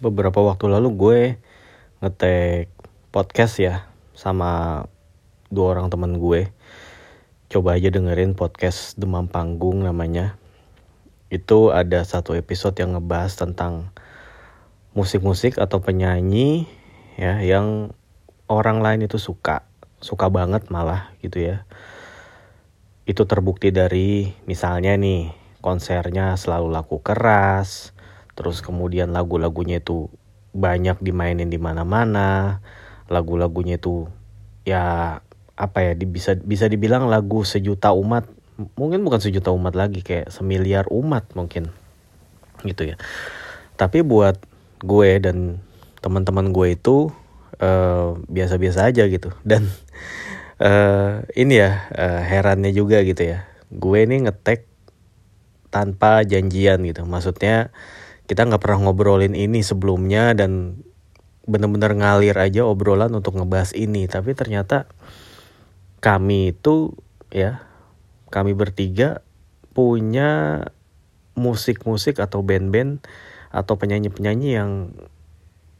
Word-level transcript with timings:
beberapa 0.00 0.44
waktu 0.44 0.68
lalu 0.68 0.88
gue 0.92 1.20
ngetek 2.04 2.68
podcast 3.08 3.56
ya 3.56 3.88
sama 4.12 4.84
dua 5.48 5.76
orang 5.78 5.88
teman 5.88 6.20
gue. 6.20 6.52
Coba 7.48 7.78
aja 7.78 7.88
dengerin 7.88 8.36
podcast 8.36 8.98
Demam 9.00 9.30
Panggung 9.30 9.80
namanya. 9.80 10.36
Itu 11.32 11.72
ada 11.72 12.04
satu 12.04 12.36
episode 12.36 12.76
yang 12.76 12.98
ngebahas 12.98 13.38
tentang 13.38 13.94
musik-musik 14.92 15.56
atau 15.56 15.80
penyanyi 15.80 16.68
ya 17.16 17.40
yang 17.40 17.96
orang 18.52 18.84
lain 18.84 19.08
itu 19.08 19.16
suka, 19.16 19.64
suka 20.04 20.28
banget 20.28 20.68
malah 20.68 21.16
gitu 21.24 21.40
ya. 21.40 21.64
Itu 23.08 23.24
terbukti 23.24 23.72
dari 23.72 24.34
misalnya 24.44 24.98
nih 24.98 25.32
konsernya 25.64 26.36
selalu 26.36 26.68
laku 26.68 27.00
keras, 27.00 27.95
terus 28.36 28.60
kemudian 28.60 29.10
lagu-lagunya 29.16 29.80
itu 29.80 30.12
banyak 30.52 31.00
dimainin 31.00 31.48
di 31.48 31.56
mana-mana, 31.56 32.60
lagu-lagunya 33.08 33.80
itu 33.80 34.06
ya 34.68 35.18
apa 35.56 35.78
ya 35.80 35.92
bisa 35.96 36.36
bisa 36.36 36.68
dibilang 36.68 37.08
lagu 37.08 37.42
sejuta 37.48 37.96
umat, 37.96 38.28
mungkin 38.76 39.02
bukan 39.02 39.24
sejuta 39.24 39.52
umat 39.56 39.72
lagi 39.72 40.04
kayak 40.04 40.28
semiliar 40.28 40.84
umat 40.92 41.32
mungkin 41.32 41.72
gitu 42.64 42.92
ya. 42.92 42.96
Tapi 43.80 44.04
buat 44.04 44.36
gue 44.84 45.10
dan 45.20 45.64
teman-teman 46.04 46.52
gue 46.52 46.76
itu 46.76 47.08
biasa 47.56 48.28
biasa-biasa 48.28 48.92
aja 48.92 49.08
gitu 49.08 49.32
dan 49.40 49.64
uh, 50.60 51.24
ini 51.32 51.56
ya 51.56 51.88
uh, 51.96 52.20
herannya 52.20 52.68
juga 52.68 53.00
gitu 53.00 53.24
ya. 53.32 53.48
Gue 53.72 54.04
ini 54.04 54.28
ngetek 54.28 54.68
tanpa 55.72 56.20
janjian 56.24 56.84
gitu 56.84 57.08
maksudnya 57.08 57.72
kita 58.26 58.46
nggak 58.46 58.62
pernah 58.62 58.90
ngobrolin 58.90 59.34
ini 59.34 59.62
sebelumnya 59.62 60.34
dan 60.34 60.82
bener-bener 61.46 61.94
ngalir 61.94 62.34
aja 62.34 62.66
obrolan 62.66 63.14
untuk 63.14 63.38
ngebahas 63.38 63.70
ini 63.78 64.10
tapi 64.10 64.34
ternyata 64.34 64.90
kami 66.02 66.54
itu 66.54 66.98
ya 67.30 67.62
kami 68.30 68.52
bertiga 68.52 69.22
punya 69.70 70.62
musik-musik 71.36 72.18
atau 72.18 72.42
band-band 72.42 73.04
atau 73.52 73.76
penyanyi-penyanyi 73.78 74.56
yang 74.56 74.96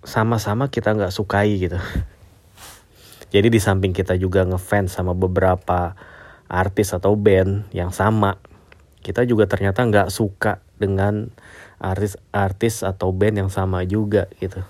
sama-sama 0.07 0.70
kita 0.70 0.95
nggak 0.95 1.11
sukai 1.11 1.59
gitu. 1.59 1.81
Jadi 3.35 3.51
di 3.51 3.59
samping 3.59 3.91
kita 3.91 4.15
juga 4.15 4.47
ngefans 4.47 4.95
sama 4.95 5.17
beberapa 5.17 5.98
artis 6.47 6.95
atau 6.95 7.19
band 7.19 7.67
yang 7.75 7.91
sama, 7.91 8.39
kita 9.03 9.27
juga 9.27 9.51
ternyata 9.51 9.83
nggak 9.83 10.15
suka 10.15 10.63
dengan 10.79 11.35
artis-artis 11.77 12.83
atau 12.83 13.13
band 13.13 13.47
yang 13.47 13.51
sama 13.53 13.85
juga 13.85 14.29
gitu. 14.41 14.65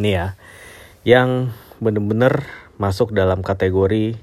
Nih 0.00 0.16
ya, 0.16 0.26
yang 1.04 1.52
bener-bener 1.82 2.46
masuk 2.80 3.12
dalam 3.12 3.44
kategori 3.44 4.16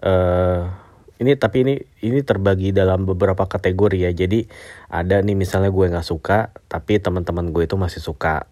uh, 0.00 0.72
ini 1.16 1.32
tapi 1.36 1.64
ini 1.64 1.74
ini 2.04 2.20
terbagi 2.20 2.76
dalam 2.76 3.08
beberapa 3.08 3.48
kategori 3.48 4.08
ya. 4.08 4.12
Jadi 4.12 4.48
ada 4.92 5.20
nih 5.20 5.36
misalnya 5.36 5.72
gue 5.72 5.86
nggak 5.88 6.06
suka, 6.06 6.52
tapi 6.68 7.00
teman-teman 7.00 7.52
gue 7.52 7.64
itu 7.64 7.76
masih 7.80 8.04
suka. 8.04 8.48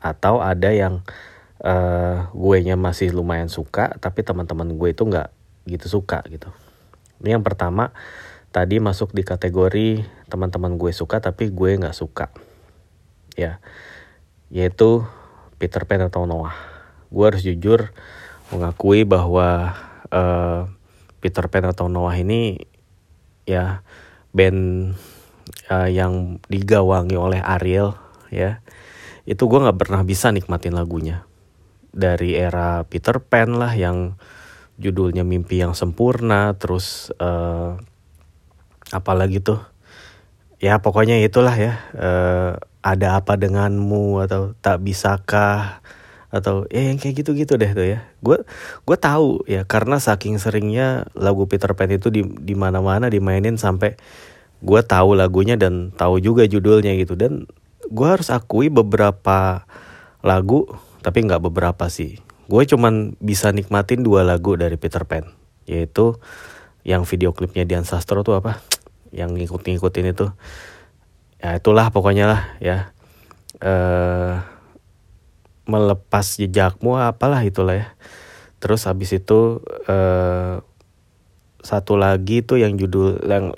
Atau 0.00 0.40
ada 0.40 0.72
yang 0.72 1.04
uh, 1.60 2.28
gue 2.32 2.56
nya 2.64 2.76
masih 2.80 3.12
lumayan 3.12 3.52
suka, 3.52 3.92
tapi 4.00 4.24
teman-teman 4.24 4.76
gue 4.76 4.88
itu 4.92 5.04
nggak 5.04 5.28
gitu 5.68 6.00
suka 6.00 6.24
gitu. 6.32 6.48
Ini 7.20 7.36
yang 7.36 7.44
pertama 7.44 7.92
tadi 8.48 8.80
masuk 8.80 9.12
di 9.12 9.20
kategori 9.20 10.04
teman-teman 10.26 10.78
gue 10.78 10.90
suka 10.90 11.22
tapi 11.22 11.50
gue 11.50 11.78
nggak 11.78 11.96
suka. 11.96 12.30
Ya. 13.34 13.62
Yaitu 14.50 15.06
Peter 15.56 15.82
Pan 15.86 16.06
atau 16.06 16.26
Noah. 16.28 16.54
Gue 17.10 17.24
harus 17.30 17.42
jujur 17.42 17.94
mengakui 18.50 19.02
bahwa 19.02 19.74
uh, 20.10 20.70
Peter 21.18 21.46
Pan 21.50 21.66
atau 21.66 21.90
Noah 21.90 22.14
ini 22.14 22.62
ya 23.46 23.82
band 24.30 24.92
uh, 25.70 25.88
yang 25.88 26.42
digawangi 26.50 27.14
oleh 27.14 27.40
Ariel 27.42 27.94
ya 28.30 28.60
itu 29.26 29.42
gue 29.50 29.58
nggak 29.58 29.78
pernah 29.78 30.02
bisa 30.06 30.30
nikmatin 30.30 30.74
lagunya. 30.78 31.26
Dari 31.90 32.38
era 32.38 32.86
Peter 32.86 33.18
Pan 33.18 33.58
lah 33.58 33.74
yang 33.74 34.14
judulnya 34.76 35.24
mimpi 35.26 35.58
yang 35.58 35.72
sempurna 35.72 36.54
terus 36.54 37.10
uh, 37.18 37.80
apalagi 38.92 39.40
tuh 39.40 39.58
ya 40.56 40.80
pokoknya 40.80 41.20
itulah 41.20 41.52
ya 41.52 41.80
uh, 41.96 42.56
ada 42.86 43.18
apa 43.18 43.34
denganmu 43.34 44.22
atau 44.22 44.54
tak 44.62 44.78
bisakah? 44.86 45.82
Atau 46.30 46.68
ya 46.70 46.90
yang 46.90 46.98
kayak 47.00 47.24
gitu-gitu 47.24 47.58
deh 47.58 47.70
tuh 47.74 47.86
ya. 47.86 48.06
Gue 48.22 48.46
gue 48.86 48.96
tahu 48.98 49.42
ya 49.50 49.66
karena 49.66 49.98
saking 49.98 50.38
seringnya 50.38 51.10
lagu 51.18 51.50
Peter 51.50 51.74
Pan 51.74 51.90
itu 51.90 52.14
di 52.14 52.22
di 52.22 52.54
mana-mana 52.54 53.10
dimainin 53.10 53.58
sampai 53.58 53.98
gue 54.62 54.80
tahu 54.86 55.18
lagunya 55.18 55.58
dan 55.58 55.90
tahu 55.90 56.22
juga 56.22 56.46
judulnya 56.46 56.94
gitu. 56.94 57.18
Dan 57.18 57.50
gue 57.90 58.08
harus 58.08 58.30
akui 58.30 58.70
beberapa 58.70 59.66
lagu 60.22 60.70
tapi 61.02 61.26
nggak 61.26 61.42
beberapa 61.42 61.90
sih. 61.90 62.22
Gue 62.46 62.62
cuman 62.62 63.18
bisa 63.18 63.50
nikmatin 63.50 64.06
dua 64.06 64.22
lagu 64.22 64.54
dari 64.54 64.78
Peter 64.78 65.02
Pan 65.02 65.26
yaitu 65.66 66.14
yang 66.86 67.02
video 67.02 67.34
klipnya 67.34 67.66
Dian 67.66 67.82
Sastro 67.82 68.22
tuh 68.22 68.38
apa 68.38 68.62
yang 69.16 69.32
ngikut-ngikutin 69.32 70.12
itu. 70.12 70.28
Ya 71.40 71.56
itulah 71.56 71.88
pokoknya 71.88 72.28
lah 72.28 72.42
ya. 72.60 72.92
Eh 73.64 74.36
melepas 75.66 76.38
jejakmu 76.38 77.00
apalah 77.00 77.40
itulah 77.42 77.74
ya. 77.74 77.88
Terus 78.60 78.84
habis 78.84 79.16
itu 79.16 79.64
eh 79.88 80.60
satu 81.64 81.96
lagi 81.98 82.44
tuh 82.44 82.60
yang 82.60 82.76
judul 82.78 83.24
yang 83.26 83.56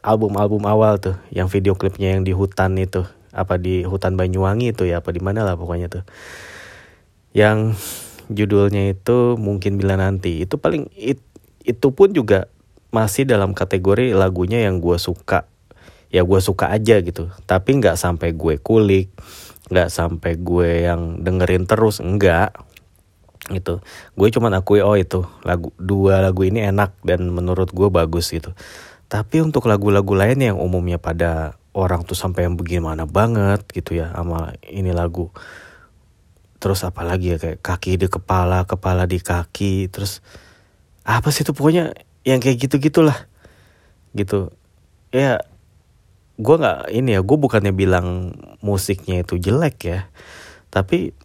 album-album 0.00 0.64
awal 0.64 0.96
tuh 1.02 1.18
yang 1.34 1.50
video 1.50 1.74
klipnya 1.74 2.14
yang 2.14 2.22
di 2.24 2.30
hutan 2.30 2.78
itu 2.78 3.04
apa 3.34 3.58
di 3.58 3.82
hutan 3.84 4.16
Banyuwangi 4.16 4.72
itu 4.72 4.86
ya 4.86 5.02
apa 5.02 5.10
di 5.10 5.18
mana 5.18 5.42
lah 5.42 5.58
pokoknya 5.58 5.90
tuh. 5.90 6.04
Yang 7.34 7.78
judulnya 8.30 8.94
itu 8.94 9.34
mungkin 9.38 9.78
bila 9.78 9.98
nanti. 9.98 10.42
Itu 10.42 10.58
paling 10.58 10.90
it, 10.94 11.22
itu 11.66 11.90
pun 11.94 12.14
juga 12.14 12.46
masih 12.90 13.26
dalam 13.26 13.54
kategori 13.54 14.14
lagunya 14.14 14.62
yang 14.66 14.78
gue 14.78 14.98
suka. 14.98 15.46
Ya 16.10 16.26
gue 16.26 16.40
suka 16.42 16.74
aja 16.74 16.98
gitu. 17.02 17.30
Tapi 17.46 17.78
nggak 17.78 17.94
sampai 17.94 18.34
gue 18.34 18.58
kulik 18.58 19.14
nggak 19.70 19.88
sampai 19.88 20.34
gue 20.34 20.90
yang 20.90 21.22
dengerin 21.22 21.64
terus 21.64 22.02
enggak 22.02 22.52
gitu. 23.48 23.78
Gue 24.18 24.28
cuman 24.34 24.58
akui 24.58 24.82
oh 24.82 24.98
itu 24.98 25.24
lagu 25.46 25.70
dua 25.78 26.20
lagu 26.20 26.42
ini 26.42 26.66
enak 26.66 26.98
dan 27.06 27.30
menurut 27.30 27.70
gue 27.70 27.86
bagus 27.88 28.34
gitu. 28.34 28.50
Tapi 29.10 29.42
untuk 29.42 29.66
lagu-lagu 29.66 30.14
lain 30.14 30.38
yang 30.38 30.58
umumnya 30.58 30.98
pada 30.98 31.58
orang 31.74 32.06
tuh 32.06 32.14
sampai 32.14 32.46
yang 32.46 32.54
bagaimana 32.54 33.06
banget 33.10 33.66
gitu 33.70 33.98
ya 33.98 34.10
sama 34.14 34.54
ini 34.66 34.90
lagu. 34.90 35.30
Terus 36.60 36.82
apalagi 36.86 37.34
ya 37.34 37.38
kayak 37.38 37.58
kaki 37.62 37.96
di 37.96 38.06
kepala 38.10 38.66
kepala 38.66 39.06
di 39.06 39.22
kaki 39.22 39.86
terus 39.90 40.22
apa 41.06 41.30
sih 41.30 41.42
itu? 41.42 41.54
Pokoknya 41.54 41.94
yang 42.26 42.38
kayak 42.38 42.68
gitu 42.68 42.76
gitulah 42.80 43.28
gitu. 44.12 44.52
Ya 45.10 45.42
gue 46.40 46.56
nggak 46.56 46.88
ini 46.94 47.16
ya 47.16 47.20
gue 47.20 47.36
bukannya 47.36 47.72
bilang 47.74 48.36
musiknya 48.60 49.22
itu 49.24 49.40
jelek 49.40 49.76
ya. 49.84 50.00
Tapi 50.70 51.16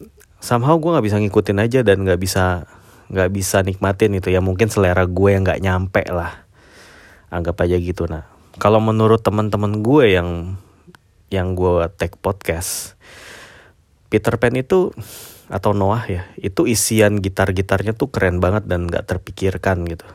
somehow 0.42 0.76
gue 0.76 0.90
nggak 0.96 1.06
bisa 1.06 1.18
ngikutin 1.20 1.58
aja 1.62 1.80
dan 1.86 2.02
nggak 2.02 2.20
bisa 2.20 2.66
nggak 3.12 3.30
bisa 3.30 3.62
nikmatin 3.62 4.16
itu 4.18 4.32
ya. 4.32 4.40
Mungkin 4.40 4.72
selera 4.72 5.04
gue 5.04 5.28
yang 5.32 5.42
nggak 5.44 5.62
nyampe 5.62 6.02
lah. 6.08 6.46
Anggap 7.30 7.66
aja 7.66 7.76
gitu. 7.76 8.08
Nah 8.08 8.24
kalau 8.56 8.80
menurut 8.80 9.20
teman-teman 9.20 9.84
gue 9.84 10.16
yang 10.16 10.56
yang 11.28 11.58
gue 11.58 11.90
take 11.98 12.16
podcast 12.22 12.94
Peter 14.08 14.38
Pan 14.38 14.54
itu 14.54 14.94
atau 15.46 15.70
Noah 15.74 16.02
ya 16.06 16.22
itu 16.38 16.66
isian 16.66 17.22
gitar-gitarnya 17.22 17.94
tuh 17.94 18.10
keren 18.10 18.42
banget 18.42 18.66
dan 18.66 18.86
nggak 18.86 19.06
terpikirkan 19.06 19.86
gitu 19.86 20.06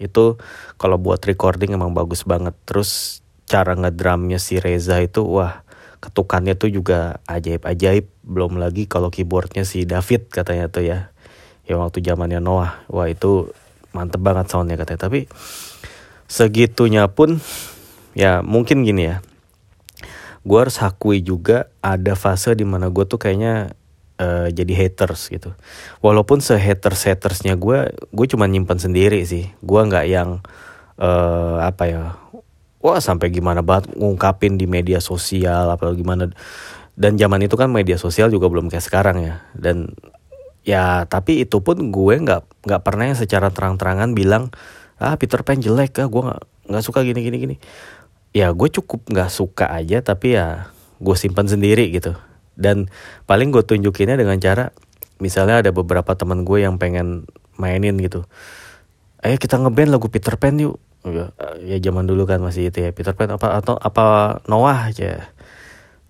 itu 0.00 0.40
kalau 0.80 0.96
buat 0.96 1.20
recording 1.22 1.76
emang 1.76 1.92
bagus 1.92 2.24
banget. 2.24 2.56
Terus 2.64 3.20
cara 3.44 3.76
ngedrumnya 3.76 4.40
si 4.40 4.56
Reza 4.56 4.96
itu 5.04 5.20
wah 5.22 5.62
ketukannya 6.00 6.56
tuh 6.56 6.72
juga 6.72 7.20
ajaib-ajaib. 7.28 8.08
Belum 8.24 8.56
lagi 8.56 8.88
kalau 8.88 9.12
keyboardnya 9.12 9.68
si 9.68 9.84
David 9.84 10.32
katanya 10.32 10.72
tuh 10.72 10.88
ya. 10.88 11.12
Yang 11.68 11.78
waktu 11.86 11.98
zamannya 12.00 12.40
Noah. 12.40 12.88
Wah 12.88 13.06
itu 13.06 13.52
mantep 13.92 14.24
banget 14.24 14.48
soundnya 14.48 14.80
katanya. 14.80 15.06
Tapi 15.06 15.28
segitunya 16.24 17.04
pun 17.12 17.38
ya 18.16 18.40
mungkin 18.40 18.82
gini 18.82 19.12
ya. 19.12 19.16
Gue 20.40 20.64
harus 20.64 20.80
akui 20.80 21.20
juga 21.20 21.68
ada 21.84 22.16
fase 22.16 22.56
di 22.56 22.64
mana 22.64 22.88
gue 22.88 23.04
tuh 23.04 23.20
kayaknya 23.20 23.76
uh, 24.20 24.46
jadi 24.52 24.72
haters 24.76 25.32
gitu. 25.32 25.56
Walaupun 26.04 26.44
se 26.44 26.60
haters 26.60 27.08
hatersnya 27.08 27.56
gue 27.56 27.90
gue 28.12 28.26
cuma 28.28 28.44
nyimpan 28.44 28.76
sendiri 28.76 29.24
sih. 29.24 29.48
Gue 29.64 29.80
nggak 29.88 30.06
yang 30.06 30.44
uh, 31.00 31.56
apa 31.64 31.84
ya 31.88 32.02
wah 32.84 33.00
sampai 33.00 33.32
gimana 33.32 33.64
banget 33.64 33.96
ngungkapin 33.96 34.60
di 34.60 34.68
media 34.68 35.00
sosial 35.00 35.72
apa 35.72 35.88
gimana. 35.96 36.28
Dan 37.00 37.16
zaman 37.16 37.40
itu 37.40 37.56
kan 37.56 37.72
media 37.72 37.96
sosial 37.96 38.28
juga 38.28 38.52
belum 38.52 38.68
kayak 38.68 38.84
sekarang 38.84 39.24
ya. 39.24 39.40
Dan 39.56 39.96
ya 40.60 41.08
tapi 41.08 41.40
itu 41.40 41.64
pun 41.64 41.88
gue 41.88 42.14
nggak 42.20 42.68
nggak 42.68 42.82
pernah 42.84 43.08
yang 43.08 43.16
secara 43.16 43.48
terang-terangan 43.48 44.12
bilang 44.12 44.52
ah 45.00 45.16
Peter 45.16 45.40
Pan 45.40 45.56
jelek 45.56 45.96
ah 46.04 46.08
gue 46.12 46.22
nggak 46.28 46.42
nggak 46.68 46.84
suka 46.84 47.00
gini 47.00 47.20
gini 47.24 47.36
gini. 47.40 47.56
Ya 48.30 48.52
gue 48.52 48.68
cukup 48.68 49.08
nggak 49.10 49.32
suka 49.32 49.72
aja 49.72 50.04
tapi 50.04 50.36
ya 50.36 50.70
gue 51.00 51.16
simpan 51.16 51.48
sendiri 51.48 51.88
gitu 51.90 52.14
dan 52.58 52.90
paling 53.26 53.54
gue 53.54 53.62
tunjukinnya 53.62 54.18
dengan 54.18 54.38
cara 54.38 54.74
misalnya 55.20 55.62
ada 55.62 55.70
beberapa 55.70 56.16
teman 56.16 56.42
gue 56.42 56.64
yang 56.64 56.80
pengen 56.80 57.28
mainin 57.60 58.00
gitu. 58.00 58.24
Ayo 59.20 59.36
kita 59.36 59.60
ngeband 59.60 59.92
lagu 59.92 60.08
Peter 60.08 60.34
Pan 60.40 60.56
yuk. 60.56 60.80
Ya, 61.64 61.80
zaman 61.80 62.04
dulu 62.04 62.28
kan 62.28 62.40
masih 62.44 62.68
itu 62.68 62.84
ya 62.84 62.92
Peter 62.92 63.12
Pan 63.12 63.32
apa 63.32 63.56
atau 63.60 63.76
apa 63.76 64.40
Noah 64.48 64.92
aja. 64.92 65.28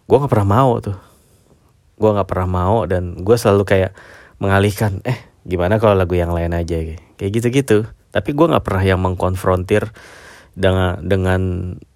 Gue 0.07 0.17
nggak 0.19 0.31
pernah 0.31 0.63
mau 0.63 0.79
tuh. 0.79 0.99
Gue 1.99 2.11
nggak 2.15 2.29
pernah 2.31 2.49
mau 2.49 2.87
dan 2.87 3.19
gue 3.19 3.37
selalu 3.37 3.67
kayak 3.67 3.93
mengalihkan 4.41 5.03
eh 5.05 5.31
gimana 5.45 5.83
kalau 5.83 5.99
lagu 5.99 6.15
yang 6.15 6.31
lain 6.31 6.55
aja? 6.55 6.79
Kayak 7.19 7.31
gitu-gitu. 7.35 7.87
Tapi 8.11 8.31
gue 8.35 8.47
nggak 8.47 8.63
pernah 8.67 8.83
yang 8.87 9.03
mengkonfrontir 9.03 9.91
dengan 10.55 10.99
dengan 11.01 11.41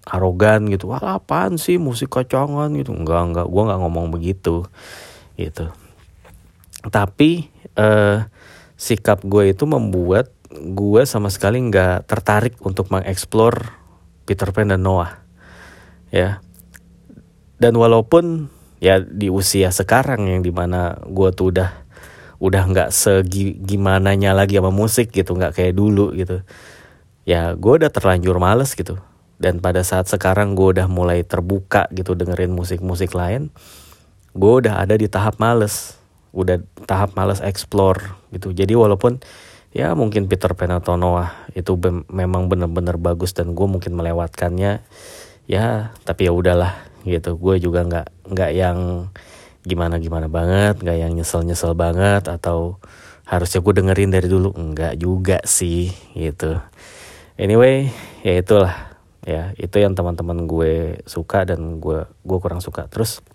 arogan 0.07 0.69
gitu. 0.71 0.91
Wah 0.91 1.19
apaan 1.19 1.57
sih 1.59 1.81
musik 1.81 2.13
kocongan 2.13 2.71
gitu? 2.77 2.95
Enggak 2.95 3.21
enggak. 3.31 3.47
Gue 3.49 3.61
nggak 3.67 3.79
ngomong 3.81 4.07
begitu. 4.13 4.65
Gitu. 5.35 5.69
Tapi 6.85 7.49
eh, 7.75 8.17
sikap 8.75 9.25
gue 9.25 9.51
itu 9.51 9.63
membuat 9.65 10.31
gue 10.51 11.01
sama 11.03 11.27
sekali 11.33 11.59
nggak 11.59 12.07
tertarik 12.07 12.55
untuk 12.63 12.87
mengeksplor 12.93 13.75
Peter 14.23 14.49
Pan 14.53 14.71
dan 14.71 14.85
Noah. 14.85 15.19
Ya. 16.13 16.39
Dan 17.55 17.79
walaupun 17.79 18.51
ya 18.83 18.99
di 18.99 19.31
usia 19.31 19.71
sekarang 19.71 20.27
yang 20.27 20.41
di 20.43 20.51
mana 20.51 20.99
gue 21.07 21.29
tuh 21.31 21.55
udah 21.55 21.85
udah 22.43 22.63
nggak 22.67 22.89
segi 22.91 23.55
gimana 23.63 24.11
lagi 24.35 24.59
sama 24.59 24.69
musik 24.69 25.15
gitu 25.15 25.39
nggak 25.39 25.55
kayak 25.55 25.73
dulu 25.73 26.11
gitu 26.13 26.43
ya 27.25 27.57
gue 27.57 27.73
udah 27.81 27.91
terlanjur 27.91 28.37
males 28.37 28.77
gitu. 28.77 29.01
Dan 29.35 29.59
pada 29.59 29.83
saat 29.83 30.07
sekarang 30.07 30.55
gue 30.55 30.79
udah 30.79 30.87
mulai 30.87 31.19
terbuka 31.27 31.91
gitu 31.91 32.15
dengerin 32.15 32.55
musik-musik 32.55 33.11
lain 33.11 33.51
gue 34.35 34.53
udah 34.67 34.83
ada 34.83 34.99
di 34.99 35.07
tahap 35.07 35.39
males. 35.39 35.97
Udah 36.35 36.59
tahap 36.83 37.15
males 37.15 37.39
explore 37.39 38.03
gitu. 38.35 38.51
Jadi 38.51 38.75
walaupun 38.75 39.23
ya 39.71 39.95
mungkin 39.95 40.27
Peter 40.27 40.51
Pan 40.51 40.75
atau 40.75 40.99
Noah 40.99 41.31
itu 41.55 41.75
be 41.79 42.03
memang 42.11 42.51
bener-bener 42.51 42.99
bagus 42.99 43.31
dan 43.31 43.55
gue 43.55 43.67
mungkin 43.67 43.95
melewatkannya 43.95 44.83
ya 45.47 45.95
tapi 46.03 46.27
ya 46.27 46.35
udahlah 46.35 46.75
gitu. 47.07 47.39
Gue 47.39 47.63
juga 47.63 47.87
nggak 47.87 48.07
nggak 48.35 48.51
yang 48.51 49.09
gimana 49.63 49.97
gimana 49.97 50.27
banget 50.27 50.83
nggak 50.83 50.97
yang 50.99 51.11
nyesel 51.15 51.41
nyesel 51.47 51.73
banget 51.73 52.27
atau 52.27 52.77
harusnya 53.23 53.63
gue 53.63 53.73
dengerin 53.79 54.11
dari 54.11 54.27
dulu. 54.27 54.51
Nggak 54.51 54.99
juga 54.99 55.39
sih 55.47 55.95
gitu 56.11 56.59
anyway 57.39 57.91
ya 58.23 58.39
itulah. 58.39 58.95
Ya 59.25 59.57
itu 59.57 59.81
yang 59.81 59.97
teman-teman 59.97 60.45
gue 60.45 61.01
suka 61.09 61.49
dan 61.49 61.81
gue 61.81 62.05
gue 62.05 62.37
kurang 62.37 62.61
suka. 62.61 62.85
Terus 62.87 63.25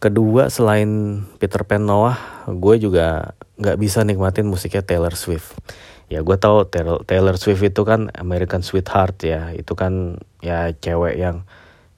kedua 0.00 0.48
selain 0.48 1.22
Peter 1.36 1.60
Pan 1.64 1.84
Noah 1.84 2.46
gue 2.48 2.74
juga 2.80 3.36
nggak 3.60 3.76
bisa 3.80 4.00
nikmatin 4.04 4.48
musiknya 4.48 4.80
Taylor 4.80 5.12
Swift. 5.12 5.52
Ya 6.06 6.22
gue 6.22 6.36
tahu 6.38 6.70
Taylor, 7.02 7.34
Swift 7.34 7.66
itu 7.66 7.82
kan 7.82 8.14
American 8.14 8.62
Sweetheart 8.62 9.18
ya. 9.26 9.50
Itu 9.50 9.74
kan 9.74 10.22
ya 10.38 10.70
cewek 10.70 11.18
yang 11.18 11.42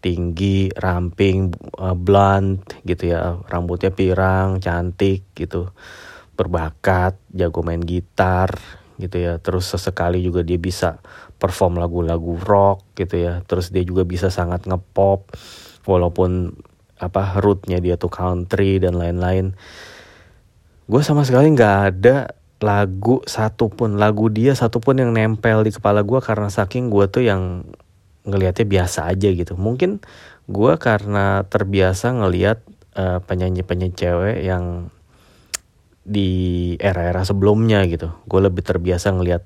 tinggi, 0.00 0.72
ramping, 0.78 1.52
uh, 1.76 1.92
blunt 1.92 2.64
gitu 2.88 3.12
ya, 3.12 3.36
rambutnya 3.50 3.92
pirang, 3.92 4.62
cantik 4.62 5.26
gitu, 5.34 5.74
berbakat, 6.38 7.18
jago 7.34 7.60
main 7.66 7.82
gitar 7.82 8.56
gitu 8.98 9.16
ya, 9.18 9.38
terus 9.38 9.70
sesekali 9.70 10.20
juga 10.20 10.42
dia 10.42 10.58
bisa 10.58 10.98
perform 11.38 11.78
lagu-lagu 11.78 12.34
rock 12.42 12.98
gitu 12.98 13.18
ya, 13.18 13.40
terus 13.46 13.70
dia 13.70 13.86
juga 13.86 14.02
bisa 14.02 14.28
sangat 14.28 14.66
ngepop, 14.66 15.30
walaupun 15.86 16.52
apa 16.98 17.38
rootnya 17.38 17.78
dia 17.78 17.94
tuh 17.94 18.10
country 18.10 18.82
dan 18.82 18.98
lain-lain. 18.98 19.54
Gue 20.90 21.00
sama 21.06 21.22
sekali 21.22 21.54
nggak 21.54 21.76
ada 21.94 22.34
lagu 22.58 23.22
satupun 23.22 24.02
lagu 24.02 24.26
dia 24.34 24.50
satupun 24.58 24.98
yang 24.98 25.14
nempel 25.14 25.62
di 25.62 25.70
kepala 25.70 26.02
gue 26.02 26.18
karena 26.18 26.50
saking 26.50 26.90
gue 26.90 27.06
tuh 27.06 27.22
yang 27.22 27.62
ngelihatnya 28.26 28.66
biasa 28.66 29.06
aja 29.06 29.30
gitu. 29.30 29.54
Mungkin 29.54 30.02
gue 30.50 30.72
karena 30.82 31.46
terbiasa 31.46 32.18
ngelihat 32.18 32.66
uh, 32.98 33.22
penyanyi-penyanyi 33.22 33.94
cewek 33.94 34.36
yang 34.42 34.90
di 36.08 36.30
era-era 36.80 37.20
sebelumnya 37.22 37.84
gitu. 37.84 38.08
Gue 38.24 38.40
lebih 38.40 38.64
terbiasa 38.64 39.12
ngelihat 39.12 39.44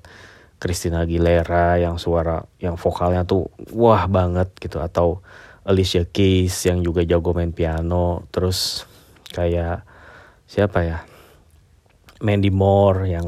Christina 0.63 1.03
Aguilera 1.03 1.75
yang 1.75 1.99
suara 1.99 2.47
yang 2.63 2.79
vokalnya 2.79 3.27
tuh 3.27 3.51
wah 3.75 4.07
banget 4.07 4.47
gitu. 4.63 4.79
Atau 4.79 5.19
Alicia 5.67 6.07
Keys 6.07 6.55
yang 6.63 6.79
juga 6.79 7.03
jago 7.03 7.35
main 7.35 7.51
piano. 7.51 8.23
Terus 8.31 8.87
kayak 9.35 9.83
siapa 10.47 10.79
ya? 10.87 10.99
Mandy 12.23 12.49
Moore 12.55 13.11
yang 13.11 13.27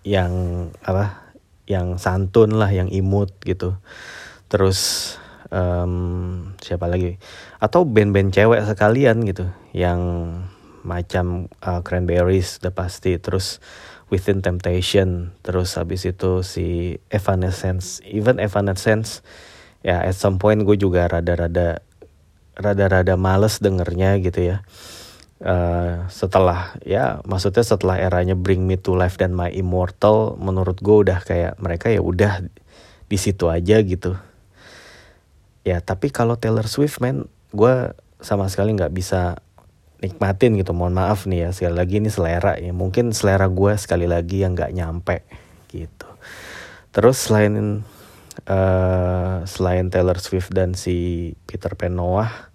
yang 0.00 0.32
apa? 0.80 1.36
Yang 1.68 2.00
santun 2.00 2.56
lah 2.56 2.72
yang 2.72 2.88
imut 2.88 3.36
gitu. 3.44 3.76
Terus 4.48 5.14
um, 5.52 6.56
siapa 6.64 6.88
lagi? 6.88 7.20
Atau 7.60 7.84
band-band 7.84 8.32
cewek 8.32 8.64
sekalian 8.64 9.22
gitu 9.28 9.46
yang 9.76 10.00
macam 10.82 11.52
uh, 11.64 11.80
Cranberries 11.84 12.60
udah 12.60 12.72
pasti. 12.72 13.16
Terus 13.20 13.60
Within 14.10 14.42
Temptation 14.42 15.30
terus 15.46 15.78
habis 15.78 16.02
itu 16.02 16.42
si 16.42 16.98
Evanescence 17.14 18.02
even 18.02 18.42
Evanescence 18.42 19.22
ya 19.86 20.02
at 20.02 20.18
some 20.18 20.42
point 20.42 20.66
gue 20.66 20.74
juga 20.74 21.06
rada-rada 21.06 21.78
rada-rada 22.58 23.14
males 23.14 23.62
dengernya 23.62 24.18
gitu 24.20 24.50
ya. 24.50 24.66
Uh, 25.40 26.04
setelah 26.12 26.76
ya 26.84 27.24
maksudnya 27.24 27.64
setelah 27.64 27.96
eranya 27.96 28.36
Bring 28.36 28.68
Me 28.68 28.76
to 28.76 28.92
Life 28.92 29.16
dan 29.16 29.32
My 29.32 29.48
Immortal 29.48 30.36
menurut 30.36 30.84
gue 30.84 30.96
udah 31.08 31.24
kayak 31.24 31.56
mereka 31.56 31.88
ya 31.88 32.04
udah 32.04 32.44
di 33.08 33.16
situ 33.16 33.46
aja 33.46 33.80
gitu. 33.80 34.18
Ya 35.64 35.78
tapi 35.80 36.10
kalau 36.12 36.36
Taylor 36.36 36.66
Swift 36.66 37.00
man 37.00 37.30
gue 37.54 37.94
sama 38.20 38.50
sekali 38.52 38.76
nggak 38.76 38.92
bisa 38.92 39.40
nikmatin 40.00 40.56
gitu 40.56 40.72
mohon 40.72 40.96
maaf 40.96 41.28
nih 41.28 41.48
ya 41.48 41.50
sekali 41.52 41.74
lagi 41.76 41.94
ini 42.00 42.08
selera 42.08 42.56
ya. 42.56 42.72
Mungkin 42.72 43.12
selera 43.12 43.46
gue 43.46 43.72
sekali 43.76 44.08
lagi 44.08 44.42
yang 44.42 44.56
nggak 44.56 44.72
nyampe 44.72 45.22
gitu. 45.68 46.08
Terus 46.90 47.16
selain 47.20 47.84
uh, 48.48 49.36
selain 49.44 49.92
Taylor 49.92 50.18
Swift 50.18 50.50
dan 50.50 50.72
si 50.72 51.30
Peter 51.44 51.72
Pan 51.76 51.92
Noah 51.92 52.50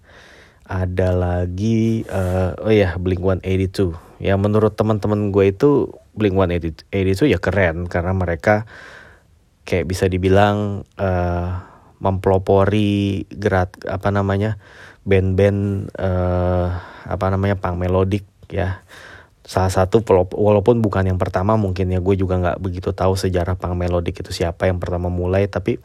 ada 0.66 1.14
lagi 1.14 2.02
uh, 2.10 2.58
oh 2.58 2.74
ya 2.74 2.98
Blink 2.98 3.22
182 3.22 4.18
ya 4.18 4.34
menurut 4.34 4.74
teman-teman 4.74 5.30
gue 5.30 5.54
itu 5.54 5.94
Blink 6.18 6.34
182 6.34 6.90
ya 7.30 7.38
keren 7.38 7.86
karena 7.86 8.10
mereka 8.10 8.66
kayak 9.62 9.86
bisa 9.86 10.10
dibilang 10.10 10.82
uh, 10.98 11.48
mempelopori 12.02 13.24
gerak 13.30 13.78
apa 13.86 14.08
namanya 14.10 14.58
band-band 15.06 15.88
uh, 15.94 16.68
apa 17.06 17.26
namanya 17.30 17.56
pang 17.56 17.78
melodik 17.78 18.26
ya. 18.50 18.82
Salah 19.46 19.70
satu 19.70 20.02
walaupun 20.34 20.82
bukan 20.82 21.06
yang 21.06 21.22
pertama 21.22 21.54
mungkin 21.54 21.86
ya 21.94 22.02
gue 22.02 22.18
juga 22.18 22.34
nggak 22.42 22.58
begitu 22.58 22.90
tahu 22.90 23.14
sejarah 23.14 23.54
pang 23.54 23.78
melodik 23.78 24.18
itu 24.18 24.34
siapa 24.34 24.66
yang 24.66 24.82
pertama 24.82 25.06
mulai 25.06 25.46
tapi 25.46 25.78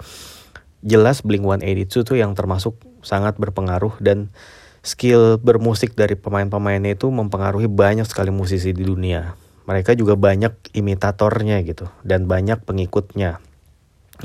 jelas 0.82 1.22
Blink 1.22 1.46
182 1.46 2.02
tuh 2.02 2.18
yang 2.18 2.34
termasuk 2.34 2.82
sangat 3.06 3.38
berpengaruh 3.38 4.02
dan 4.02 4.34
skill 4.82 5.38
bermusik 5.38 5.94
dari 5.94 6.18
pemain-pemainnya 6.18 6.98
itu 6.98 7.06
mempengaruhi 7.14 7.70
banyak 7.70 8.10
sekali 8.10 8.34
musisi 8.34 8.74
di 8.74 8.82
dunia. 8.82 9.38
Mereka 9.70 9.94
juga 9.94 10.18
banyak 10.18 10.74
imitatornya 10.74 11.62
gitu 11.62 11.86
dan 12.02 12.26
banyak 12.26 12.66
pengikutnya. 12.66 13.38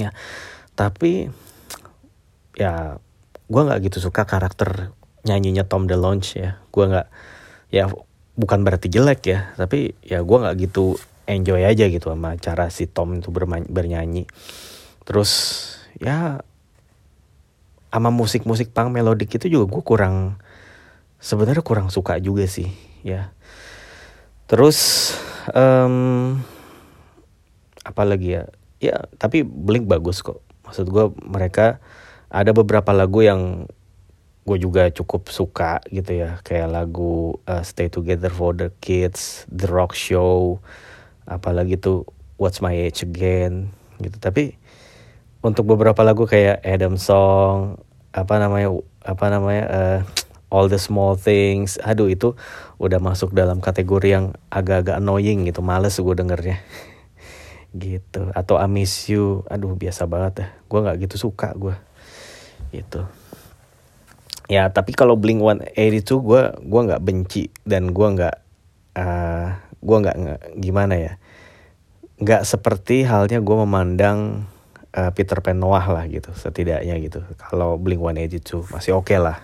Ya 0.00 0.16
tapi 0.76 1.32
ya 2.56 3.00
gue 3.46 3.62
nggak 3.62 3.80
gitu 3.90 4.10
suka 4.10 4.26
karakter 4.26 4.90
nyanyinya 5.26 5.66
Tom 5.66 5.86
DeLonge 5.90 6.28
ya. 6.38 6.50
Gue 6.70 6.84
nggak 6.90 7.08
ya 7.70 7.90
bukan 8.36 8.62
berarti 8.62 8.92
jelek 8.92 9.20
ya 9.26 9.50
tapi 9.56 9.96
ya 10.04 10.20
gue 10.20 10.36
nggak 10.38 10.56
gitu 10.68 11.00
enjoy 11.26 11.64
aja 11.66 11.90
gitu 11.90 12.12
sama 12.12 12.38
cara 12.38 12.70
si 12.70 12.86
Tom 12.86 13.18
itu 13.18 13.30
bernyanyi. 13.32 14.26
Terus 15.06 15.30
ya 15.98 16.42
sama 17.90 18.12
musik-musik 18.12 18.76
punk 18.76 18.92
melodik 18.92 19.32
itu 19.40 19.48
juga 19.48 19.72
gue 19.72 19.82
kurang 19.82 20.36
sebenarnya 21.16 21.64
kurang 21.64 21.88
suka 21.88 22.20
juga 22.20 22.44
sih 22.44 22.68
ya. 23.00 23.32
Terus 24.46 25.10
um, 25.50 26.38
apa 27.82 28.02
lagi 28.06 28.38
ya? 28.38 28.44
Ya 28.78 29.08
tapi 29.18 29.42
Blink 29.42 29.88
bagus 29.88 30.20
kok. 30.22 30.44
Maksud 30.68 30.86
gue 30.90 31.04
mereka 31.24 31.80
ada 32.36 32.52
beberapa 32.52 32.92
lagu 32.92 33.24
yang 33.24 33.64
gue 34.44 34.58
juga 34.60 34.92
cukup 34.92 35.32
suka 35.32 35.80
gitu 35.88 36.20
ya. 36.20 36.44
Kayak 36.44 36.68
lagu 36.68 37.40
uh, 37.48 37.64
Stay 37.64 37.88
Together 37.88 38.28
for 38.28 38.52
the 38.52 38.68
Kids, 38.84 39.48
The 39.48 39.64
Rock 39.64 39.96
Show, 39.96 40.60
apalagi 41.24 41.80
tuh 41.80 42.04
What's 42.36 42.60
My 42.60 42.76
Age 42.76 43.08
Again 43.08 43.72
gitu. 44.04 44.20
Tapi 44.20 44.52
untuk 45.40 45.64
beberapa 45.64 46.04
lagu 46.04 46.28
kayak 46.28 46.60
Adam 46.60 47.00
Song, 47.00 47.80
apa 48.12 48.36
namanya 48.36 48.68
apa 49.00 49.26
namanya 49.32 49.64
uh, 49.72 50.00
All 50.52 50.68
the 50.68 50.78
Small 50.78 51.16
Things, 51.16 51.80
aduh 51.80 52.12
itu 52.12 52.36
udah 52.76 53.00
masuk 53.00 53.32
dalam 53.32 53.64
kategori 53.64 54.08
yang 54.12 54.26
agak-agak 54.52 55.00
annoying 55.00 55.48
gitu, 55.48 55.64
males 55.64 55.96
gue 55.96 56.14
dengernya. 56.14 56.60
Gitu. 57.76 58.32
Atau 58.32 58.56
I 58.56 58.72
Miss 58.72 59.04
You 59.04 59.44
aduh 59.52 59.76
biasa 59.76 60.08
banget 60.08 60.32
ya. 60.40 60.46
Gue 60.64 60.80
nggak 60.80 60.96
gitu 60.96 61.28
suka 61.28 61.52
gue 61.52 61.76
gitu. 62.76 63.08
Ya 64.46 64.70
tapi 64.70 64.94
kalau 64.94 65.18
Blink 65.18 65.42
One 65.42 65.66
itu 65.74 66.22
gue 66.22 66.42
gue 66.62 66.80
nggak 66.86 67.02
benci 67.02 67.50
dan 67.66 67.90
gue 67.90 68.06
nggak 68.06 68.36
uh, 68.94 69.48
gue 69.82 69.96
nggak 70.02 70.16
gimana 70.62 70.94
ya 70.94 71.12
nggak 72.16 72.48
seperti 72.48 73.04
halnya 73.04 73.44
gue 73.44 73.56
memandang 73.66 74.48
uh, 74.96 75.10
Peter 75.12 75.42
Pan 75.44 75.58
Noah 75.58 75.84
lah 75.84 76.04
gitu 76.08 76.32
setidaknya 76.32 76.96
gitu. 77.02 77.20
Kalau 77.36 77.76
Blink 77.76 78.00
One 78.00 78.22
itu 78.22 78.64
masih 78.70 78.96
oke 78.96 79.12
okay 79.12 79.18
lah. 79.18 79.42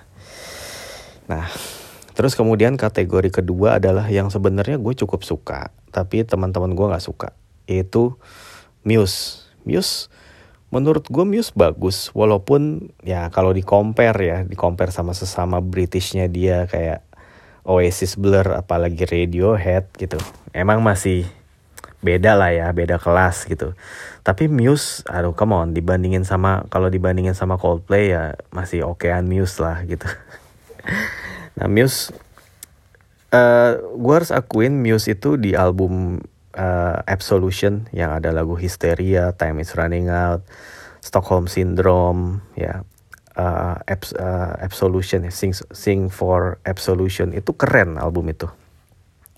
Nah 1.26 1.50
terus 2.14 2.38
kemudian 2.38 2.78
kategori 2.78 3.42
kedua 3.42 3.82
adalah 3.82 4.06
yang 4.06 4.30
sebenarnya 4.30 4.78
gue 4.78 4.94
cukup 4.94 5.26
suka 5.26 5.72
tapi 5.90 6.24
teman-teman 6.24 6.72
gue 6.72 6.86
nggak 6.94 7.04
suka 7.04 7.34
yaitu 7.66 8.14
Muse. 8.86 9.50
Muse 9.66 10.08
menurut 10.72 11.04
gue 11.04 11.24
Muse 11.28 11.52
bagus 11.52 12.08
walaupun 12.16 12.90
ya 13.04 13.28
kalau 13.28 13.52
di 13.52 13.60
compare 13.60 14.18
ya 14.18 14.38
di 14.40 14.56
compare 14.56 14.88
sama 14.88 15.12
sesama 15.12 15.60
Britishnya 15.60 16.32
dia 16.32 16.64
kayak 16.64 17.04
Oasis 17.62 18.18
Blur 18.18 18.56
apalagi 18.56 19.06
Radiohead 19.06 19.92
gitu. 20.00 20.18
Emang 20.50 20.82
masih 20.82 21.28
beda 22.02 22.34
lah 22.34 22.50
ya 22.50 22.66
beda 22.72 22.98
kelas 22.98 23.46
gitu. 23.46 23.76
Tapi 24.24 24.48
Muse 24.50 25.04
aduh 25.06 25.36
come 25.36 25.54
on 25.54 25.76
dibandingin 25.76 26.24
sama 26.26 26.66
kalau 26.72 26.90
dibandingin 26.90 27.36
sama 27.36 27.60
Coldplay 27.60 28.10
ya 28.10 28.34
masih 28.50 28.88
okean 28.88 29.28
Muse 29.28 29.60
lah 29.60 29.84
gitu. 29.84 30.08
Nah 31.52 31.68
Muse 31.68 32.08
uh, 32.08 33.36
eh, 33.36 33.72
gue 33.76 34.14
harus 34.16 34.32
akuin 34.32 34.72
Muse 34.72 35.12
itu 35.12 35.36
di 35.36 35.52
album 35.52 36.16
uh, 36.56 37.00
Absolution 37.04 37.88
yang 37.92 38.12
ada 38.12 38.32
lagu 38.32 38.56
Hysteria, 38.56 39.32
Time 39.36 39.60
is 39.64 39.72
Running 39.76 40.08
Out, 40.12 40.44
Stockholm 41.02 41.48
Syndrome, 41.48 42.44
ya, 42.54 42.84
uh, 43.36 43.76
Abs 43.88 44.12
uh, 44.16 44.56
Absolution, 44.60 45.26
Sing 45.32 45.52
Sing 45.72 46.08
for 46.12 46.60
Absolution 46.62 47.32
itu 47.34 47.52
keren 47.56 47.96
album 47.96 48.30
itu, 48.30 48.48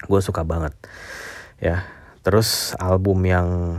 gue 0.07 0.21
suka 0.21 0.43
banget, 0.43 0.75
ya. 1.63 1.87
Terus 2.25 2.73
album 2.81 3.21
yang 3.29 3.79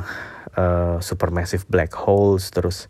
uh, 0.54 1.02
Supermassive 1.02 1.66
Black 1.66 1.98
Holes, 1.98 2.54
terus 2.54 2.86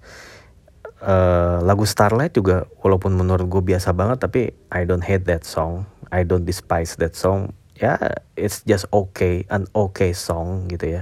uh, 1.00 1.64
lagu 1.64 1.88
Starlight 1.88 2.36
juga, 2.36 2.68
walaupun 2.84 3.16
menurut 3.16 3.48
gue 3.48 3.64
biasa 3.76 3.96
banget, 3.96 4.20
tapi 4.20 4.52
I 4.68 4.84
don't 4.84 5.04
hate 5.04 5.24
that 5.32 5.48
song, 5.48 5.88
I 6.12 6.28
don't 6.28 6.44
despise 6.44 7.00
that 7.00 7.16
song 7.16 7.56
ya 7.76 8.00
it's 8.40 8.64
just 8.64 8.88
okay 8.92 9.44
an 9.52 9.68
okay 9.76 10.16
song 10.16 10.68
gitu 10.72 11.00
ya. 11.00 11.02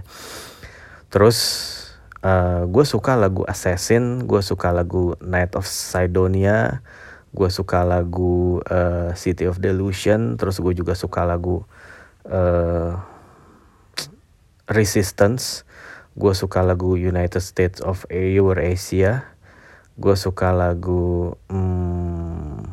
Terus 1.13 1.37
uh, 2.23 2.63
gue 2.65 2.85
suka 2.87 3.13
lagu 3.19 3.43
Assassin 3.45 4.25
gue 4.25 4.41
suka 4.41 4.71
lagu 4.71 5.13
Night 5.21 5.53
of 5.53 5.67
Sidonia 5.67 6.81
gue 7.33 7.49
suka 7.51 7.83
lagu 7.83 8.63
uh, 8.71 9.11
City 9.13 9.45
of 9.45 9.59
Delusion 9.59 10.39
terus 10.39 10.57
gue 10.57 10.73
juga 10.73 10.95
suka 10.95 11.27
lagu 11.27 11.67
uh, 12.29 12.97
Resistance 14.71 15.67
gue 16.15 16.33
suka 16.33 16.63
lagu 16.63 16.95
United 16.95 17.43
States 17.43 17.83
of 17.83 18.07
Eurasia 18.09 19.27
gue 19.97 20.15
suka 20.17 20.49
lagu 20.53 21.37
hmm, 21.49 22.65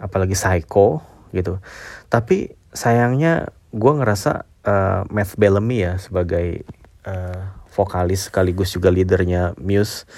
apalagi 0.00 0.36
Psycho 0.36 1.15
gitu 1.36 1.60
tapi 2.08 2.56
sayangnya 2.72 3.52
gue 3.76 3.92
ngerasa 3.92 4.48
uh, 4.64 5.02
Matt 5.12 5.36
Bellamy 5.36 5.84
ya 5.84 6.00
sebagai 6.00 6.64
uh, 7.04 7.54
vokalis 7.76 8.32
sekaligus 8.32 8.72
juga 8.72 8.88
leadernya 8.88 9.52
Muse 9.60 10.08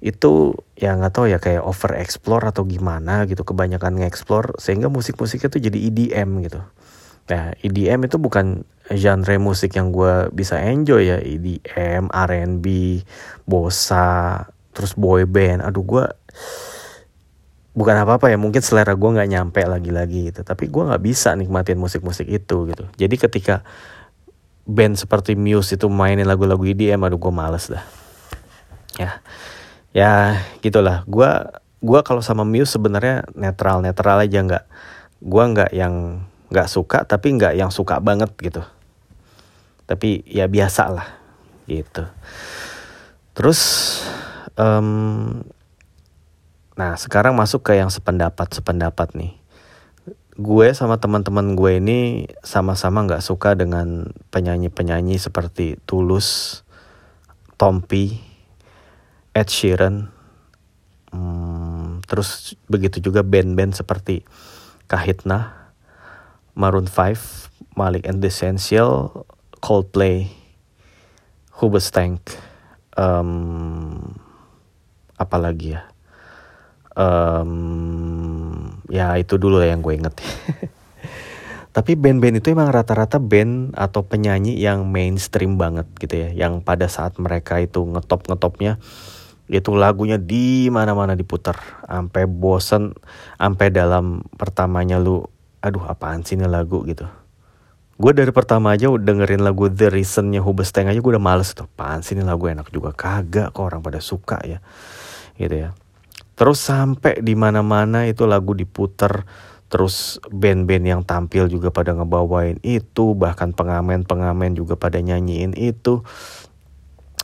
itu 0.00 0.52
ya 0.76 0.92
nggak 0.92 1.12
tahu 1.12 1.26
ya 1.32 1.40
kayak 1.40 1.64
over 1.64 1.96
explore 1.96 2.44
atau 2.44 2.68
gimana 2.68 3.24
gitu 3.24 3.42
kebanyakan 3.48 3.96
nge-explore 3.96 4.56
sehingga 4.60 4.92
musik-musiknya 4.92 5.48
tuh 5.48 5.62
jadi 5.64 5.78
EDM 5.88 6.44
gitu. 6.44 6.60
Nah 7.32 7.56
EDM 7.64 8.04
itu 8.04 8.20
bukan 8.20 8.68
genre 8.92 9.36
musik 9.40 9.74
yang 9.74 9.90
gue 9.90 10.30
bisa 10.36 10.60
enjoy 10.60 11.10
ya 11.10 11.18
EDM, 11.18 12.12
R&B, 12.12 12.66
bossa, 13.48 14.46
terus 14.76 14.92
boy 14.94 15.24
band. 15.24 15.64
Aduh 15.64 15.82
gue 15.82 16.04
bukan 17.76 17.92
apa-apa 18.00 18.32
ya 18.32 18.40
mungkin 18.40 18.64
selera 18.64 18.96
gue 18.96 19.10
nggak 19.12 19.28
nyampe 19.28 19.60
lagi-lagi 19.68 20.32
gitu. 20.32 20.40
Tapi 20.40 20.72
gue 20.72 20.82
nggak 20.82 21.02
bisa 21.04 21.36
nikmatin 21.36 21.76
musik-musik 21.76 22.24
itu 22.24 22.64
gitu. 22.72 22.88
Jadi 22.96 23.14
ketika 23.20 23.60
band 24.64 24.96
seperti 24.96 25.36
Muse 25.36 25.76
itu 25.76 25.86
mainin 25.92 26.24
lagu-lagu 26.24 26.64
EDM 26.64 27.04
aduh 27.04 27.20
gue 27.20 27.30
males 27.30 27.68
dah. 27.68 27.84
Ya 28.96 29.20
ya 29.92 30.12
gitulah. 30.64 31.04
Gue 31.04 31.28
gue 31.84 32.00
kalau 32.00 32.24
sama 32.24 32.48
Muse 32.48 32.80
sebenarnya 32.80 33.28
netral 33.36 33.84
netral 33.84 34.24
aja 34.24 34.40
nggak 34.40 34.64
gue 35.20 35.44
nggak 35.52 35.70
yang 35.76 36.24
nggak 36.48 36.68
suka 36.72 37.04
tapi 37.04 37.36
nggak 37.36 37.60
yang 37.60 37.68
suka 37.68 38.00
banget 38.00 38.32
gitu. 38.40 38.64
Tapi 39.84 40.24
ya 40.24 40.48
biasa 40.48 40.88
lah 40.88 41.08
gitu. 41.68 42.08
Terus 43.36 43.60
um, 44.56 45.44
Nah, 46.76 46.92
sekarang 47.00 47.32
masuk 47.32 47.64
ke 47.64 47.80
yang 47.80 47.88
sependapat-sependapat 47.88 49.16
nih. 49.16 49.32
Gue 50.36 50.76
sama 50.76 51.00
teman-teman 51.00 51.56
gue 51.56 51.80
ini 51.80 52.28
sama-sama 52.44 53.00
nggak 53.08 53.24
suka 53.24 53.56
dengan 53.56 54.12
penyanyi-penyanyi 54.28 55.16
seperti 55.16 55.80
Tulus, 55.88 56.60
Tompi, 57.56 58.20
Ed 59.32 59.48
Sheeran, 59.48 60.12
hmm, 61.16 62.04
terus 62.04 62.52
begitu 62.68 63.00
juga 63.00 63.24
band-band 63.24 63.72
seperti 63.72 64.28
Kahitna, 64.84 65.72
Maroon 66.52 66.92
5, 66.92 67.72
Malik 67.72 68.04
and 68.04 68.20
the 68.20 68.28
Essential, 68.28 69.24
Coldplay, 69.64 70.28
Hoobastank, 71.56 72.20
um, 73.00 74.12
apalagi 75.16 75.80
ya 75.80 75.95
um, 76.96 77.52
ya 78.88 79.14
itu 79.20 79.36
dulu 79.36 79.60
yang 79.62 79.84
gue 79.84 79.94
inget. 79.94 80.14
Tapi 81.76 81.92
band-band 81.92 82.40
itu 82.40 82.56
emang 82.56 82.72
rata-rata 82.72 83.20
band 83.20 83.76
atau 83.76 84.00
penyanyi 84.00 84.56
yang 84.56 84.88
mainstream 84.88 85.60
banget 85.60 85.84
gitu 86.00 86.16
ya. 86.16 86.32
Yang 86.32 86.64
pada 86.64 86.88
saat 86.88 87.20
mereka 87.20 87.60
itu 87.60 87.84
ngetop 87.84 88.32
ngetopnya 88.32 88.80
itu 89.46 89.76
lagunya 89.76 90.16
di 90.16 90.72
mana-mana 90.72 91.12
diputar. 91.12 91.60
Sampai 91.84 92.24
bosen 92.24 92.96
sampai 93.36 93.68
dalam 93.68 94.24
pertamanya 94.40 94.96
lu 94.96 95.28
aduh 95.60 95.84
apaan 95.84 96.24
sih 96.24 96.40
ini 96.40 96.48
lagu? 96.48 96.80
gitu. 96.88 97.04
Gue 97.96 98.12
dari 98.12 98.32
pertama 98.32 98.76
aja 98.76 98.92
udah 98.92 99.04
dengerin 99.04 99.40
lagu 99.40 99.68
The 99.72 99.88
Reasonnya 99.88 100.44
Hubesteng 100.44 100.88
aja 100.88 100.96
gue 100.96 101.12
udah 101.12 101.20
males 101.20 101.52
tuh. 101.52 101.68
Apaan 101.68 102.00
sih 102.00 102.16
ini 102.16 102.24
lagu? 102.24 102.48
Enak 102.48 102.72
juga. 102.72 102.96
Kagak 102.96 103.52
kok 103.52 103.60
orang 103.60 103.84
pada 103.84 104.00
suka 104.00 104.40
ya 104.48 104.64
gitu 105.36 105.68
ya 105.68 105.76
Terus 106.36 106.60
sampai 106.60 107.24
di 107.24 107.32
mana-mana 107.32 108.04
itu 108.04 108.28
lagu 108.28 108.52
diputer, 108.52 109.24
terus 109.72 110.20
band-band 110.28 110.84
yang 110.84 111.02
tampil 111.02 111.48
juga 111.48 111.72
pada 111.72 111.96
ngebawain 111.96 112.60
itu, 112.60 113.16
bahkan 113.16 113.56
pengamen-pengamen 113.56 114.52
juga 114.52 114.76
pada 114.76 115.00
nyanyiin 115.00 115.56
itu. 115.56 116.04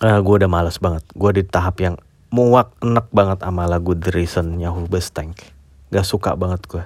Uh, 0.01 0.17
ah, 0.17 0.19
gue 0.25 0.35
udah 0.41 0.51
males 0.51 0.81
banget. 0.81 1.05
Gue 1.13 1.31
di 1.37 1.45
tahap 1.45 1.79
yang 1.85 2.01
muak 2.33 2.73
enak 2.81 3.13
banget 3.13 3.45
sama 3.45 3.69
lagu 3.69 3.93
The 3.93 4.11
Reason-nya 4.17 4.73
Tank. 5.13 5.53
Gak 5.93 6.09
suka 6.09 6.33
banget 6.33 6.65
gue. 6.65 6.85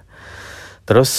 Terus 0.82 1.10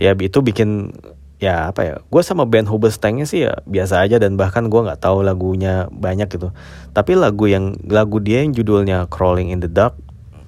ya 0.00 0.16
itu 0.16 0.40
bikin 0.40 0.96
ya 1.42 1.74
apa 1.74 1.80
ya 1.82 1.94
gue 2.06 2.22
sama 2.22 2.46
band 2.46 2.70
Hubestengnya 2.70 3.26
sih 3.26 3.50
ya 3.50 3.58
biasa 3.66 4.06
aja 4.06 4.22
dan 4.22 4.38
bahkan 4.38 4.70
gue 4.70 4.78
nggak 4.78 5.02
tahu 5.02 5.26
lagunya 5.26 5.90
banyak 5.90 6.30
gitu 6.30 6.54
tapi 6.94 7.18
lagu 7.18 7.50
yang 7.50 7.74
lagu 7.90 8.22
dia 8.22 8.46
yang 8.46 8.54
judulnya 8.54 9.10
Crawling 9.10 9.50
in 9.50 9.58
the 9.58 9.66
Dark 9.66 9.98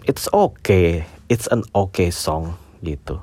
it's 0.04 0.28
okay. 0.32 1.08
It's 1.28 1.48
an 1.48 1.64
okay 1.72 2.12
song 2.12 2.56
gitu. 2.84 3.20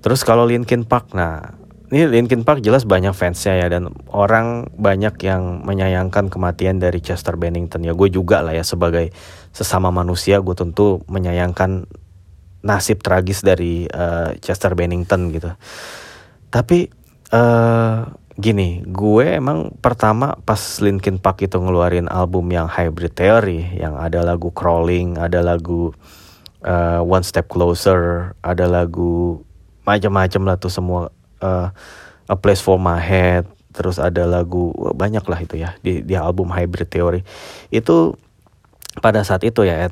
Terus 0.00 0.24
kalau 0.24 0.48
Linkin 0.48 0.84
Park 0.84 1.12
nah 1.12 1.56
ini 1.92 2.10
Linkin 2.10 2.42
Park 2.42 2.64
jelas 2.64 2.88
banyak 2.88 3.12
fansnya 3.14 3.54
ya 3.60 3.66
dan 3.70 3.92
orang 4.10 4.66
banyak 4.74 5.14
yang 5.22 5.62
menyayangkan 5.62 6.32
kematian 6.32 6.80
dari 6.82 6.98
Chester 6.98 7.36
Bennington 7.36 7.84
ya. 7.84 7.92
Gue 7.92 8.10
juga 8.10 8.40
lah 8.42 8.56
ya 8.56 8.64
sebagai 8.66 9.12
sesama 9.54 9.94
manusia 9.94 10.40
gue 10.42 10.56
tentu 10.56 11.04
menyayangkan 11.06 11.86
nasib 12.64 13.04
tragis 13.04 13.44
dari 13.44 13.84
uh, 13.86 14.32
Chester 14.40 14.72
Bennington 14.72 15.28
gitu. 15.30 15.52
Tapi 16.48 16.88
uh, 17.30 18.23
gini 18.34 18.82
gue 18.82 19.38
emang 19.38 19.70
pertama 19.78 20.34
pas 20.42 20.58
Linkin 20.82 21.22
Park 21.22 21.46
itu 21.46 21.54
ngeluarin 21.54 22.10
album 22.10 22.50
yang 22.50 22.66
Hybrid 22.66 23.14
Theory 23.14 23.78
yang 23.78 23.94
ada 23.94 24.26
lagu 24.26 24.50
Crawling 24.50 25.16
ada 25.22 25.38
lagu 25.38 25.94
uh, 26.66 27.00
One 27.02 27.22
Step 27.22 27.46
Closer 27.46 28.34
ada 28.42 28.66
lagu 28.66 29.42
macam-macam 29.86 30.42
lah 30.50 30.56
tuh 30.58 30.72
semua 30.72 31.14
uh, 31.38 31.70
A 32.26 32.36
Place 32.40 32.64
for 32.64 32.80
My 32.80 32.98
Head 32.98 33.46
terus 33.74 33.98
ada 33.98 34.22
lagu 34.24 34.70
banyak 34.94 35.26
lah 35.26 35.38
itu 35.42 35.58
ya 35.58 35.74
di 35.82 36.00
di 36.06 36.14
album 36.14 36.54
Hybrid 36.54 36.88
Theory. 36.88 37.20
Itu 37.74 38.14
pada 39.02 39.26
saat 39.26 39.42
itu 39.42 39.66
ya 39.66 39.90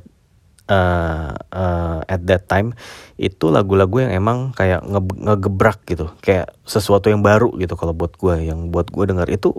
uh, 0.69 1.35
uh, 1.51 2.01
at 2.07 2.23
that 2.29 2.47
time 2.47 2.75
itu 3.19 3.51
lagu-lagu 3.51 4.03
yang 4.03 4.13
emang 4.15 4.39
kayak 4.55 4.83
nge 4.85 5.01
ngegebrak 5.23 5.79
gitu. 5.89 6.11
Kayak 6.23 6.55
sesuatu 6.67 7.11
yang 7.11 7.23
baru 7.25 7.55
gitu 7.59 7.75
kalau 7.75 7.95
buat 7.95 8.15
gue 8.19 8.51
yang 8.51 8.71
buat 8.71 8.91
gue 8.91 9.05
dengar 9.09 9.27
itu 9.31 9.57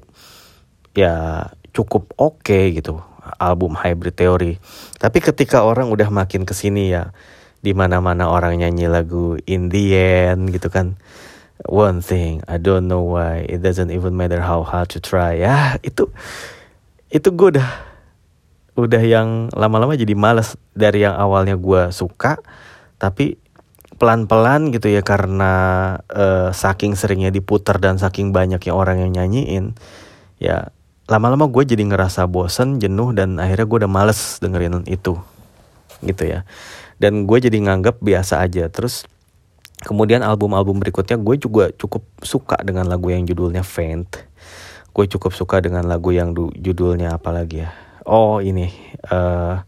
ya 0.93 1.47
cukup 1.73 2.13
oke 2.21 2.45
okay 2.45 2.71
gitu 2.77 3.01
album 3.39 3.75
Hybrid 3.75 4.15
Theory. 4.15 4.59
Tapi 4.99 5.17
ketika 5.23 5.63
orang 5.63 5.89
udah 5.89 6.07
makin 6.11 6.43
ke 6.43 6.53
sini 6.53 6.93
ya 6.93 7.11
di 7.63 7.71
mana 7.71 8.03
mana 8.03 8.27
orang 8.27 8.59
nyanyi 8.59 8.91
lagu 8.91 9.39
Indian 9.47 10.51
gitu 10.51 10.67
kan 10.67 10.99
one 11.63 12.03
thing 12.03 12.43
I 12.43 12.59
don't 12.59 12.91
know 12.91 13.07
why 13.07 13.47
it 13.47 13.63
doesn't 13.63 13.87
even 13.87 14.19
matter 14.19 14.43
how 14.43 14.67
hard 14.67 14.91
to 14.93 14.99
try. 14.99 15.39
Ya 15.39 15.79
itu 15.79 16.11
itu 17.13 17.29
gue 17.31 17.59
udah 17.59 17.92
udah 18.73 19.03
yang 19.03 19.53
lama-lama 19.53 19.93
jadi 19.93 20.17
males 20.17 20.57
dari 20.73 21.05
yang 21.05 21.13
awalnya 21.13 21.59
gue 21.59 21.93
suka 21.93 22.41
tapi 22.97 23.37
pelan-pelan 24.01 24.73
gitu 24.73 24.89
ya 24.89 25.05
karena 25.05 25.51
uh, 26.09 26.49
saking 26.49 26.97
seringnya 26.97 27.29
diputar 27.29 27.77
dan 27.77 28.01
saking 28.01 28.33
banyaknya 28.33 28.73
orang 28.73 29.05
yang 29.05 29.11
nyanyiin 29.13 29.77
ya 30.41 30.73
lama-lama 31.05 31.45
gue 31.51 31.63
jadi 31.69 31.85
ngerasa 31.85 32.25
bosen 32.25 32.81
jenuh 32.81 33.13
dan 33.13 33.37
akhirnya 33.37 33.69
gue 33.69 33.77
udah 33.85 33.91
males 33.91 34.41
dengerin 34.41 34.87
itu 34.89 35.15
gitu 36.01 36.23
ya 36.25 36.43
dan 36.97 37.29
gue 37.29 37.37
jadi 37.37 37.57
nganggap 37.61 38.01
biasa 38.01 38.41
aja 38.41 38.65
terus 38.73 39.05
Kemudian 39.83 40.23
album-album 40.23 40.79
berikutnya 40.79 41.19
gue 41.19 41.35
juga 41.35 41.67
cukup 41.75 42.07
suka 42.23 42.55
dengan 42.63 42.87
lagu 42.87 43.11
yang 43.11 43.27
judulnya 43.27 43.67
Faint. 43.67 44.23
Gue 44.95 45.11
cukup 45.11 45.35
suka 45.35 45.59
dengan 45.59 45.83
lagu 45.83 46.15
yang 46.15 46.31
judulnya 46.55 47.19
apa 47.19 47.35
lagi 47.35 47.67
ya? 47.67 47.82
Oh 48.03 48.43
ini 48.43 48.71
uh, 49.09 49.63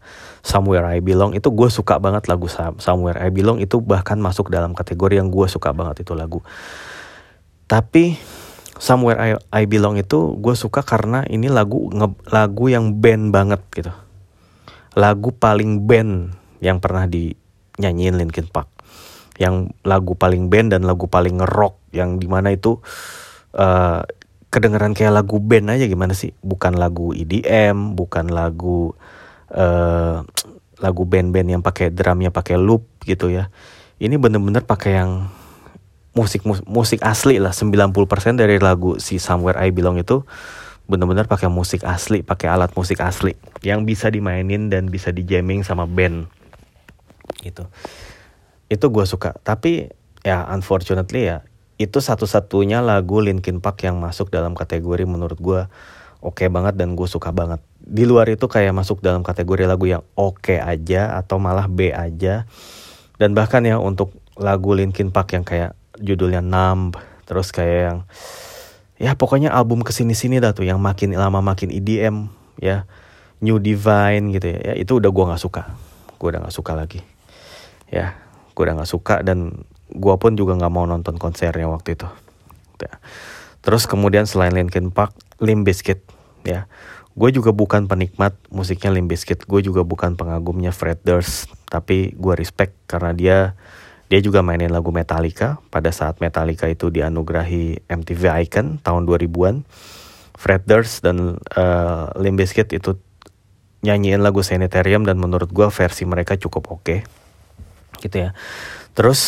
Somewhere 0.46 0.86
I 0.86 1.02
Belong 1.02 1.34
itu 1.34 1.50
gue 1.50 1.68
suka 1.72 1.98
banget 1.98 2.30
lagu 2.30 2.46
Somewhere 2.78 3.18
I 3.18 3.34
Belong 3.34 3.58
itu 3.58 3.82
bahkan 3.82 4.20
masuk 4.20 4.52
dalam 4.52 4.76
kategori 4.76 5.18
yang 5.18 5.32
gue 5.32 5.46
suka 5.50 5.72
banget 5.72 6.06
itu 6.06 6.12
lagu. 6.14 6.44
Tapi 7.66 8.14
Somewhere 8.76 9.18
I, 9.18 9.30
I 9.50 9.64
Belong 9.64 9.96
itu 9.96 10.36
gue 10.36 10.54
suka 10.54 10.84
karena 10.84 11.24
ini 11.26 11.48
lagu 11.48 11.88
nge, 11.90 12.12
lagu 12.28 12.64
yang 12.68 13.00
band 13.00 13.32
banget 13.32 13.60
gitu. 13.72 13.92
Lagu 14.96 15.32
paling 15.32 15.88
band 15.88 16.36
yang 16.60 16.80
pernah 16.80 17.08
dinyanyiin 17.08 18.16
Linkin 18.20 18.48
Park 18.48 18.76
yang 19.36 19.72
lagu 19.84 20.16
paling 20.16 20.48
band 20.48 20.72
dan 20.72 20.82
lagu 20.88 21.08
paling 21.08 21.40
rock 21.44 21.76
yang 21.92 22.16
di 22.16 22.24
mana 22.28 22.52
itu 22.52 22.80
uh, 23.56 24.00
kedengeran 24.56 24.96
kayak 24.96 25.12
lagu 25.12 25.36
band 25.36 25.68
aja 25.68 25.84
gimana 25.84 26.16
sih? 26.16 26.32
Bukan 26.40 26.80
lagu 26.80 27.12
EDM 27.12 27.92
bukan 27.92 28.32
lagu 28.32 28.96
uh, 29.52 30.24
lagu 30.80 31.02
band-band 31.04 31.48
yang 31.60 31.62
pakai 31.64 31.92
drumnya 31.92 32.32
pakai 32.32 32.56
loop 32.56 32.88
gitu 33.04 33.28
ya. 33.28 33.52
Ini 34.00 34.16
bener-bener 34.16 34.64
pakai 34.64 34.96
yang 34.96 35.28
musik 36.16 36.48
musik 36.48 37.04
asli 37.04 37.36
lah. 37.36 37.52
90% 37.52 37.92
dari 38.40 38.56
lagu 38.56 38.96
si 38.96 39.20
Somewhere 39.20 39.60
I 39.60 39.68
Belong 39.72 40.00
itu 40.00 40.24
bener-bener 40.88 41.28
pakai 41.28 41.50
musik 41.50 41.82
asli 41.82 42.22
pakai 42.22 42.46
alat 42.46 42.70
musik 42.78 43.02
asli 43.02 43.34
yang 43.66 43.82
bisa 43.82 44.06
dimainin 44.06 44.72
dan 44.72 44.88
bisa 44.88 45.12
dijamming 45.12 45.60
sama 45.60 45.84
band. 45.84 46.32
Gitu. 47.44 47.68
Itu 48.72 48.86
gue 48.88 49.04
suka. 49.04 49.36
Tapi 49.44 49.92
ya 50.24 50.48
unfortunately 50.48 51.28
ya 51.28 51.44
itu 51.76 52.00
satu-satunya 52.00 52.80
lagu 52.80 53.20
Linkin 53.20 53.60
Park 53.60 53.84
yang 53.84 54.00
masuk 54.00 54.32
dalam 54.32 54.56
kategori 54.56 55.04
menurut 55.04 55.36
gue 55.36 55.60
oke 56.24 56.40
okay 56.40 56.48
banget 56.48 56.80
dan 56.80 56.96
gue 56.96 57.04
suka 57.04 57.30
banget. 57.36 57.60
Di 57.84 58.08
luar 58.08 58.26
itu 58.32 58.48
kayak 58.48 58.72
masuk 58.72 59.04
dalam 59.04 59.20
kategori 59.20 59.68
lagu 59.68 59.84
yang 59.84 60.02
oke 60.16 60.40
okay 60.40 60.58
aja 60.58 61.14
atau 61.20 61.36
malah 61.36 61.68
B 61.68 61.92
aja. 61.92 62.48
Dan 63.20 63.36
bahkan 63.36 63.64
ya 63.64 63.76
untuk 63.76 64.16
lagu 64.40 64.72
Linkin 64.72 65.12
Park 65.12 65.36
yang 65.36 65.44
kayak 65.44 65.76
judulnya 66.00 66.40
Numb 66.40 66.96
terus 67.28 67.50
kayak 67.52 67.80
yang 67.80 67.98
ya 68.96 69.12
pokoknya 69.12 69.52
album 69.52 69.84
ke 69.84 69.92
sini-sini 69.92 70.40
dah 70.40 70.56
tuh 70.56 70.64
yang 70.64 70.80
makin 70.80 71.12
lama 71.12 71.44
makin 71.44 71.68
EDM 71.68 72.32
ya. 72.60 72.88
New 73.36 73.60
Divine 73.60 74.32
gitu 74.32 74.48
ya, 74.48 74.72
ya 74.72 74.74
itu 74.80 74.96
udah 74.96 75.12
gue 75.12 75.24
nggak 75.28 75.42
suka. 75.44 75.68
Gue 76.16 76.32
udah 76.32 76.48
nggak 76.48 76.56
suka 76.56 76.72
lagi. 76.72 77.04
Ya 77.92 78.16
gue 78.56 78.62
udah 78.64 78.80
nggak 78.80 78.88
suka 78.88 79.20
dan 79.20 79.68
gue 79.90 80.14
pun 80.18 80.32
juga 80.34 80.58
nggak 80.58 80.72
mau 80.72 80.84
nonton 80.88 81.16
konsernya 81.20 81.68
waktu 81.70 81.98
itu. 81.98 82.08
Ya. 82.76 83.00
terus 83.64 83.88
kemudian 83.88 84.28
selain 84.28 84.52
Linkin 84.52 84.92
Park 84.92 85.16
Limp 85.40 85.66
Bizkit 85.66 86.04
ya. 86.44 86.68
Gue 87.16 87.32
juga 87.32 87.56
bukan 87.56 87.88
penikmat 87.88 88.36
musiknya 88.52 88.92
Limp 88.92 89.08
Bizkit 89.08 89.48
gue 89.48 89.60
juga 89.64 89.82
bukan 89.82 90.14
pengagumnya 90.14 90.70
Fred 90.70 91.00
Durst 91.02 91.48
tapi 91.66 92.12
gue 92.14 92.34
respect 92.36 92.76
karena 92.86 93.10
dia 93.16 93.38
dia 94.06 94.20
juga 94.22 94.44
mainin 94.44 94.70
lagu 94.70 94.94
Metallica. 94.94 95.58
Pada 95.72 95.90
saat 95.90 96.22
Metallica 96.22 96.70
itu 96.70 96.92
dianugerahi 96.92 97.88
MTV 97.90 98.22
Icon 98.46 98.78
tahun 98.84 99.02
2000-an 99.08 99.66
Fred 100.36 100.62
Durst 100.68 101.02
dan 101.02 101.40
uh, 101.56 102.12
Limp 102.14 102.38
Bizkit 102.38 102.70
itu 102.70 103.00
nyanyiin 103.82 104.22
lagu 104.22 104.44
Sanitarium 104.44 105.02
dan 105.08 105.18
menurut 105.18 105.50
gue 105.50 105.66
versi 105.72 106.04
mereka 106.06 106.38
cukup 106.38 106.70
oke. 106.70 106.84
Okay 106.84 107.00
gitu 108.00 108.28
ya. 108.28 108.30
Terus 108.96 109.20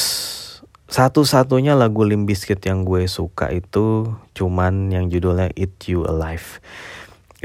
satu-satunya 0.89 1.77
lagu 1.77 2.01
Limp 2.01 2.25
Bizkit 2.25 2.65
yang 2.65 2.89
gue 2.89 3.05
suka 3.05 3.53
itu 3.53 4.09
cuman 4.33 4.89
yang 4.89 5.13
judulnya 5.13 5.53
Eat 5.53 5.85
You 5.85 6.09
Alive. 6.09 6.65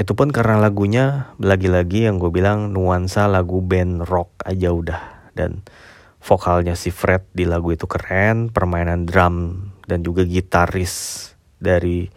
Itu 0.00 0.16
pun 0.16 0.32
karena 0.32 0.56
lagunya 0.56 1.36
lagi-lagi 1.36 2.08
yang 2.08 2.16
gue 2.16 2.32
bilang 2.32 2.72
nuansa 2.72 3.28
lagu 3.28 3.60
band 3.60 4.08
rock 4.08 4.32
aja 4.48 4.72
udah. 4.72 5.02
Dan 5.36 5.60
vokalnya 6.24 6.72
si 6.72 6.88
Fred 6.88 7.28
di 7.36 7.44
lagu 7.44 7.68
itu 7.68 7.84
keren 7.84 8.48
permainan 8.48 9.04
drum 9.04 9.68
dan 9.84 10.00
juga 10.00 10.24
gitaris 10.24 11.28
dari 11.60 12.08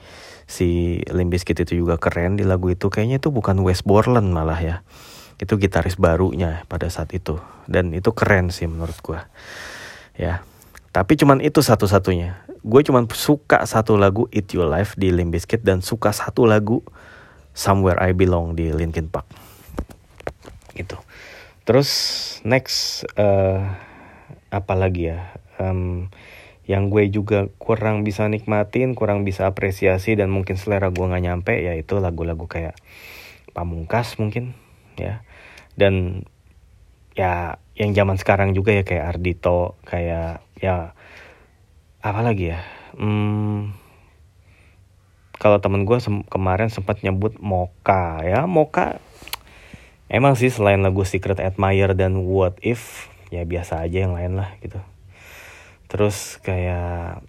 si 0.47 1.03
Limp 1.11 1.35
Bizkit 1.35 1.59
itu 1.59 1.83
juga 1.83 1.99
keren 1.99 2.39
di 2.39 2.47
lagu 2.47 2.71
itu. 2.71 2.87
Kayaknya 2.87 3.19
itu 3.19 3.35
bukan 3.35 3.59
West 3.67 3.83
Borland 3.83 4.31
malah 4.31 4.63
ya. 4.63 4.75
Itu 5.43 5.59
gitaris 5.59 5.99
barunya 5.99 6.63
pada 6.71 6.87
saat 6.87 7.11
itu. 7.11 7.35
Dan 7.67 7.91
itu 7.91 8.15
keren 8.15 8.47
sih 8.47 8.65
menurut 8.65 8.95
gue 9.03 9.19
ya 10.17 10.41
tapi 10.97 11.13
cuman 11.13 11.45
itu 11.45 11.61
satu-satunya. 11.61 12.41
Gue 12.65 12.81
cuman 12.81 13.05
suka 13.13 13.69
satu 13.69 14.01
lagu 14.01 14.25
It 14.33 14.49
Your 14.57 14.65
Life 14.65 14.97
di 14.97 15.13
Limp 15.13 15.37
Bizkit 15.37 15.61
dan 15.61 15.85
suka 15.85 16.09
satu 16.09 16.49
lagu 16.49 16.81
Somewhere 17.53 18.01
I 18.01 18.17
Belong 18.17 18.57
di 18.57 18.73
Linkin 18.73 19.05
Park. 19.05 19.29
Gitu. 20.73 20.97
Terus 21.69 21.89
next 22.41 23.05
uh, 23.13 23.77
apa 24.49 24.73
lagi 24.73 25.13
ya? 25.13 25.37
Um, 25.61 26.09
yang 26.65 26.89
gue 26.89 27.13
juga 27.13 27.45
kurang 27.61 28.01
bisa 28.01 28.25
nikmatin 28.25 28.97
kurang 28.97 29.21
bisa 29.21 29.45
apresiasi 29.45 30.17
dan 30.17 30.33
mungkin 30.33 30.57
selera 30.57 30.89
gue 30.89 31.05
nggak 31.05 31.23
nyampe 31.29 31.53
yaitu 31.61 32.01
lagu-lagu 32.01 32.49
kayak 32.49 32.73
Pamungkas 33.53 34.17
mungkin 34.17 34.57
ya. 34.97 35.21
Dan 35.77 36.25
ya 37.13 37.61
yang 37.77 37.93
zaman 37.93 38.17
sekarang 38.17 38.57
juga 38.57 38.73
ya 38.73 38.81
kayak 38.81 39.13
Ardito 39.13 39.77
kayak 39.85 40.46
ya 40.61 40.97
apa 42.01 42.21
lagi 42.21 42.53
ya? 42.53 42.61
Hmm, 42.97 43.75
kalau 45.37 45.61
temen 45.61 45.85
gue 45.85 45.97
sem 46.01 46.25
kemarin 46.25 46.73
sempat 46.73 47.05
nyebut 47.05 47.37
Moka 47.37 48.25
ya. 48.25 48.49
Moka 48.49 48.97
emang 50.09 50.33
sih 50.33 50.49
selain 50.49 50.81
lagu 50.81 51.05
Secret 51.05 51.37
Admirer 51.37 51.93
dan 51.93 52.25
What 52.25 52.57
If 52.65 53.11
ya 53.29 53.43
biasa 53.43 53.85
aja 53.85 54.07
yang 54.07 54.17
lain 54.17 54.39
lah 54.39 54.57
gitu. 54.63 54.81
Terus 55.87 56.41
kayak 56.41 57.21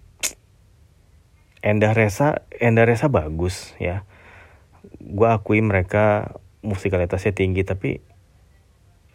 Endah 1.59 1.93
Resa 1.93 2.47
Endah 2.55 2.87
Resa 2.87 3.11
bagus 3.11 3.77
ya. 3.77 4.07
Gue 4.99 5.29
akui 5.29 5.61
mereka 5.61 6.33
musikalitasnya 6.65 7.31
tinggi 7.35 7.63
tapi 7.63 8.01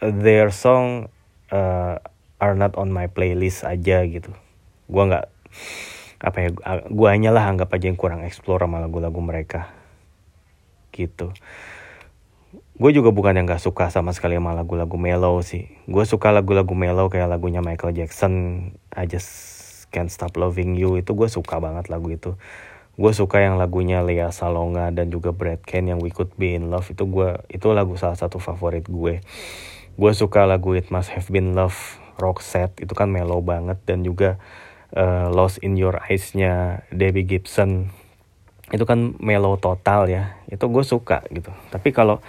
their 0.01 0.49
song 0.49 1.09
uh, 1.51 1.97
are 2.39 2.55
not 2.57 2.75
on 2.75 2.91
my 2.91 3.07
playlist 3.07 3.63
aja 3.63 4.03
gitu. 4.03 4.31
Gue 4.91 5.03
nggak 5.07 5.25
apa 6.25 6.37
ya 6.41 6.49
guanya 6.89 7.29
lah 7.35 7.45
anggap 7.47 7.69
aja 7.75 7.91
yang 7.91 7.99
kurang 7.99 8.23
explore 8.23 8.63
sama 8.63 8.81
lagu-lagu 8.81 9.19
mereka. 9.19 9.71
Gitu. 10.95 11.31
Gue 12.75 12.91
juga 12.91 13.07
bukan 13.15 13.39
yang 13.39 13.47
gak 13.47 13.63
suka 13.63 13.87
sama 13.87 14.11
sekali 14.11 14.35
sama 14.35 14.51
lagu-lagu 14.51 14.99
mellow 14.99 15.39
sih. 15.39 15.71
Gue 15.87 16.03
suka 16.03 16.35
lagu-lagu 16.35 16.75
mellow 16.75 17.07
kayak 17.07 17.31
lagunya 17.31 17.63
Michael 17.63 17.95
Jackson 17.95 18.33
I 18.91 19.07
Just 19.07 19.31
Can't 19.95 20.11
Stop 20.11 20.35
Loving 20.35 20.75
You 20.75 20.99
itu 20.99 21.15
gue 21.15 21.31
suka 21.31 21.63
banget 21.63 21.87
lagu 21.87 22.11
itu. 22.11 22.35
Gue 22.99 23.15
suka 23.15 23.39
yang 23.39 23.55
lagunya 23.55 24.03
Lea 24.03 24.27
Salonga 24.31 24.91
dan 24.91 25.07
juga 25.07 25.31
Brad 25.31 25.63
Ken 25.63 25.87
yang 25.87 26.03
We 26.03 26.11
Could 26.11 26.35
Be 26.35 26.55
in 26.55 26.67
Love 26.67 26.91
itu 26.91 27.07
gue 27.07 27.47
itu 27.47 27.67
lagu 27.71 27.95
salah 27.95 28.19
satu 28.19 28.43
favorit 28.43 28.83
gue. 28.91 29.23
Gue 29.95 30.11
suka 30.11 30.43
lagu 30.43 30.75
It 30.75 30.91
Must 30.91 31.15
Have 31.15 31.31
Been 31.31 31.55
Love 31.55 32.03
Roxette 32.15 32.83
itu 32.83 32.93
kan 32.95 33.11
mellow 33.11 33.43
banget 33.43 33.79
dan 33.83 34.01
juga 34.01 34.39
uh, 34.95 35.27
Lost 35.31 35.59
in 35.61 35.75
Your 35.75 35.99
Eyes-nya 35.99 36.85
Debbie 36.89 37.27
Gibson. 37.27 37.91
Itu 38.71 38.87
kan 38.87 39.13
mellow 39.21 39.59
total 39.59 40.09
ya. 40.09 40.39
Itu 40.49 40.71
gue 40.71 40.81
suka 40.81 41.21
gitu. 41.29 41.51
Tapi 41.69 41.93
kalau 41.93 42.23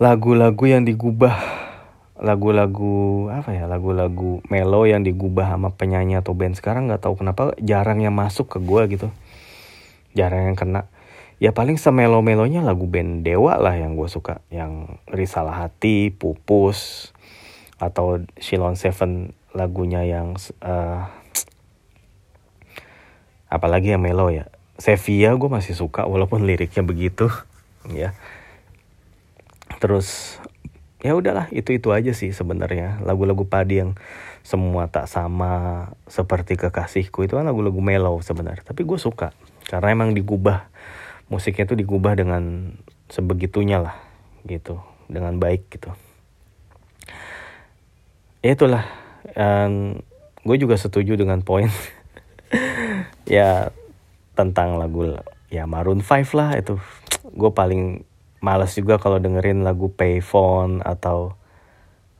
lagu-lagu 0.00 0.64
yang 0.64 0.82
digubah 0.82 1.36
lagu-lagu 2.20 3.32
apa 3.32 3.56
ya 3.56 3.64
lagu-lagu 3.64 4.44
mellow 4.52 4.84
yang 4.84 5.00
digubah 5.00 5.56
sama 5.56 5.72
penyanyi 5.72 6.20
atau 6.20 6.36
band 6.36 6.52
sekarang 6.52 6.84
nggak 6.84 7.00
tahu 7.00 7.16
kenapa 7.16 7.56
jarang 7.64 8.04
yang 8.04 8.12
masuk 8.12 8.48
ke 8.52 8.58
gue 8.60 8.82
gitu. 8.96 9.08
Jarang 10.12 10.52
yang 10.52 10.58
kena. 10.58 10.90
Ya 11.40 11.56
paling 11.56 11.80
semelo-melonya 11.80 12.60
lagu 12.60 12.84
band 12.84 13.24
Dewa 13.24 13.56
lah 13.56 13.72
yang 13.72 13.96
gue 13.96 14.08
suka. 14.12 14.44
Yang 14.52 15.00
Risalah 15.08 15.64
Hati, 15.64 16.12
Pupus 16.12 17.12
atau 17.80 18.20
Shilon 18.36 18.76
Seven 18.76 19.32
lagunya 19.56 20.04
yang 20.04 20.36
uh, 20.62 21.08
apalagi 23.50 23.96
yang 23.96 24.04
melo 24.04 24.28
ya. 24.28 24.46
Sevilla 24.80 25.36
gue 25.36 25.50
masih 25.50 25.76
suka 25.76 26.08
walaupun 26.08 26.44
liriknya 26.44 26.84
begitu 26.84 27.32
ya. 27.90 28.12
Terus 29.80 30.38
ya 31.00 31.16
udahlah 31.16 31.48
itu 31.50 31.72
itu 31.72 31.88
aja 31.90 32.12
sih 32.12 32.36
sebenarnya. 32.36 33.00
Lagu-lagu 33.00 33.48
padi 33.48 33.80
yang 33.80 33.96
semua 34.44 34.88
tak 34.88 35.08
sama 35.08 35.92
seperti 36.08 36.56
kekasihku 36.56 37.24
itu 37.24 37.36
kan 37.36 37.48
lagu-lagu 37.48 37.80
mellow 37.80 38.20
sebenarnya. 38.20 38.62
Tapi 38.62 38.84
gue 38.84 39.00
suka 39.00 39.32
karena 39.68 39.96
emang 39.96 40.12
digubah 40.12 40.68
musiknya 41.32 41.64
tuh 41.64 41.80
digubah 41.80 42.12
dengan 42.16 42.76
sebegitunya 43.08 43.80
lah 43.80 43.96
gitu. 44.44 44.80
Dengan 45.10 45.42
baik 45.42 45.74
gitu 45.74 45.90
ya 48.40 48.56
itulah 48.56 48.84
dan 49.36 50.00
gue 50.44 50.56
juga 50.56 50.76
setuju 50.76 51.16
dengan 51.16 51.40
poin. 51.44 51.68
Ya 53.30 53.70
tentang 54.34 54.74
lagu 54.74 55.06
ya 55.54 55.62
Maroon 55.70 56.02
5 56.02 56.34
lah 56.34 56.58
itu. 56.58 56.82
Gue 57.30 57.54
paling 57.54 58.02
males 58.42 58.74
juga 58.74 58.98
kalau 58.98 59.22
dengerin 59.22 59.62
lagu 59.62 59.86
Payphone 59.94 60.82
atau 60.82 61.38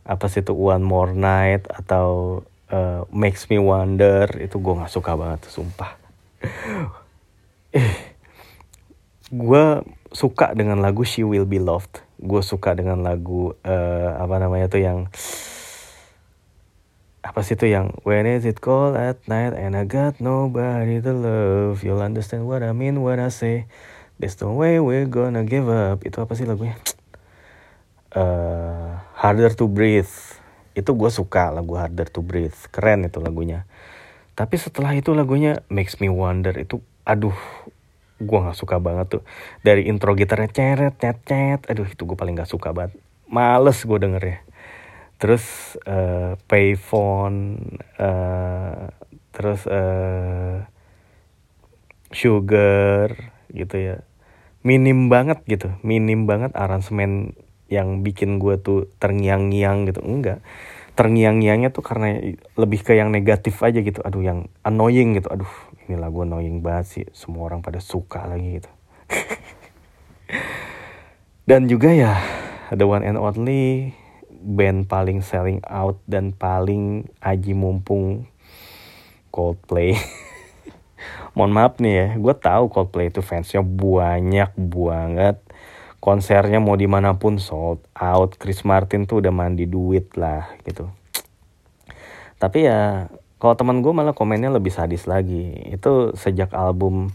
apa 0.07 0.31
sih 0.31 0.47
itu 0.47 0.55
One 0.55 0.87
More 0.87 1.19
Night 1.19 1.67
atau 1.67 2.41
uh, 2.71 3.03
Makes 3.11 3.51
Me 3.51 3.59
Wonder 3.59 4.31
itu 4.39 4.63
gue 4.63 4.75
nggak 4.79 4.93
suka 4.93 5.19
banget 5.19 5.51
sumpah. 5.51 5.99
Eh 7.71 8.11
gue 9.31 9.65
suka 10.11 10.59
dengan 10.59 10.83
lagu 10.83 11.07
She 11.07 11.23
Will 11.23 11.47
Be 11.47 11.63
Loved. 11.63 12.03
Gue 12.19 12.43
suka 12.43 12.75
dengan 12.75 13.03
lagu 13.07 13.55
uh, 13.63 14.11
apa 14.19 14.37
namanya 14.43 14.67
tuh 14.67 14.83
yang 14.83 14.99
apa 17.31 17.47
sih 17.47 17.55
tuh 17.55 17.71
yang 17.71 17.95
When 18.03 18.27
is 18.27 18.43
it 18.43 18.59
cold 18.59 18.99
at 18.99 19.23
night 19.31 19.55
and 19.55 19.79
I 19.79 19.87
got 19.87 20.19
nobody 20.19 20.99
to 20.99 21.15
love? 21.15 21.87
You'll 21.87 22.03
understand 22.03 22.51
what 22.51 22.67
I 22.67 22.75
mean 22.75 23.07
when 23.07 23.23
I 23.23 23.31
say 23.31 23.71
There's 24.19 24.35
no 24.43 24.53
way 24.59 24.83
we're 24.83 25.07
gonna 25.07 25.47
give 25.47 25.71
up. 25.71 26.03
Itu 26.03 26.21
apa 26.21 26.35
sih 26.35 26.45
lagunya? 26.45 26.77
Uh, 28.11 28.99
harder 29.15 29.55
to 29.55 29.71
Breathe. 29.71 30.11
Itu 30.75 30.99
gue 30.99 31.09
suka 31.09 31.55
lagu 31.55 31.79
Harder 31.79 32.11
to 32.11 32.21
Breathe. 32.21 32.59
Keren 32.75 33.07
itu 33.07 33.23
lagunya. 33.23 33.65
Tapi 34.35 34.59
setelah 34.59 34.93
itu 34.93 35.15
lagunya 35.15 35.63
Makes 35.71 36.01
Me 36.03 36.11
Wonder 36.11 36.57
Itu 36.59 36.83
aduh 37.07 37.35
gue 38.21 38.39
nggak 38.43 38.59
suka 38.59 38.83
banget 38.83 39.07
tuh. 39.07 39.23
Dari 39.63 39.87
intro 39.87 40.13
gitarnya 40.19 40.51
ceret 40.51 40.99
cet 40.99 41.25
cet 41.25 41.71
aduh 41.71 41.87
itu 41.87 42.03
gue 42.03 42.19
paling 42.19 42.35
nggak 42.35 42.51
suka 42.51 42.75
banget. 42.75 42.99
Males 43.31 43.87
gue 43.87 43.99
denger 44.03 44.23
ya 44.27 44.37
terus 45.21 45.77
uh, 45.85 46.41
payphone 46.49 47.61
uh, 48.01 48.89
terus 49.37 49.69
uh, 49.69 50.65
sugar 52.09 53.37
gitu 53.53 53.77
ya. 53.77 53.97
Minim 54.65 55.13
banget 55.13 55.45
gitu 55.45 55.77
minim 55.85 56.29
banget 56.29 56.53
aransemen 56.57 57.37
yang 57.71 58.05
bikin 58.05 58.41
gue 58.41 58.57
tuh 58.59 58.89
terngiang-ngiang 58.97 59.93
gitu. 59.93 60.01
Enggak 60.01 60.41
terngiang-ngiangnya 60.99 61.73
tuh 61.73 61.81
karena 61.81 62.21
lebih 62.61 62.85
ke 62.85 62.93
yang 62.97 63.13
negatif 63.13 63.61
aja 63.65 63.81
gitu. 63.81 64.01
Aduh 64.05 64.25
yang 64.25 64.49
annoying 64.65 65.17
gitu. 65.17 65.29
Aduh 65.33 65.49
ini 65.89 66.01
lagu 66.01 66.25
annoying 66.25 66.65
banget 66.65 66.87
sih. 66.89 67.05
Semua 67.13 67.49
orang 67.49 67.61
pada 67.61 67.81
suka 67.81 68.25
lagi 68.25 68.61
gitu. 68.61 68.71
Dan 71.49 71.69
juga 71.69 71.93
ya 71.93 72.21
the 72.73 72.89
one 72.89 73.03
and 73.03 73.17
only 73.17 73.97
band 74.41 74.89
paling 74.89 75.21
selling 75.21 75.61
out 75.69 76.01
dan 76.09 76.33
paling 76.33 77.07
aji 77.21 77.53
mumpung 77.53 78.25
Coldplay. 79.31 79.95
Mohon 81.39 81.53
maaf 81.55 81.79
nih 81.79 81.95
ya 81.95 82.07
gue 82.19 82.35
tahu 82.35 82.73
Coldplay 82.73 83.13
itu 83.13 83.23
fansnya 83.23 83.63
banyak 83.63 84.51
banget. 84.57 85.39
Konsernya 86.01 86.65
mau 86.65 86.81
di 86.81 86.89
mana 86.89 87.21
pun 87.21 87.37
sold 87.37 87.85
out 87.93 88.41
Chris 88.41 88.65
Martin 88.65 89.05
tuh 89.05 89.21
udah 89.21 89.31
mandi 89.31 89.69
duit 89.69 90.17
lah 90.17 90.49
gitu. 90.65 90.89
Tapi 92.41 92.65
ya 92.65 93.13
kalau 93.37 93.55
teman 93.55 93.85
gue 93.85 93.93
malah 93.93 94.17
komennya 94.17 94.49
lebih 94.49 94.73
sadis 94.73 95.05
lagi. 95.05 95.61
Itu 95.69 96.17
sejak 96.17 96.57
album 96.57 97.13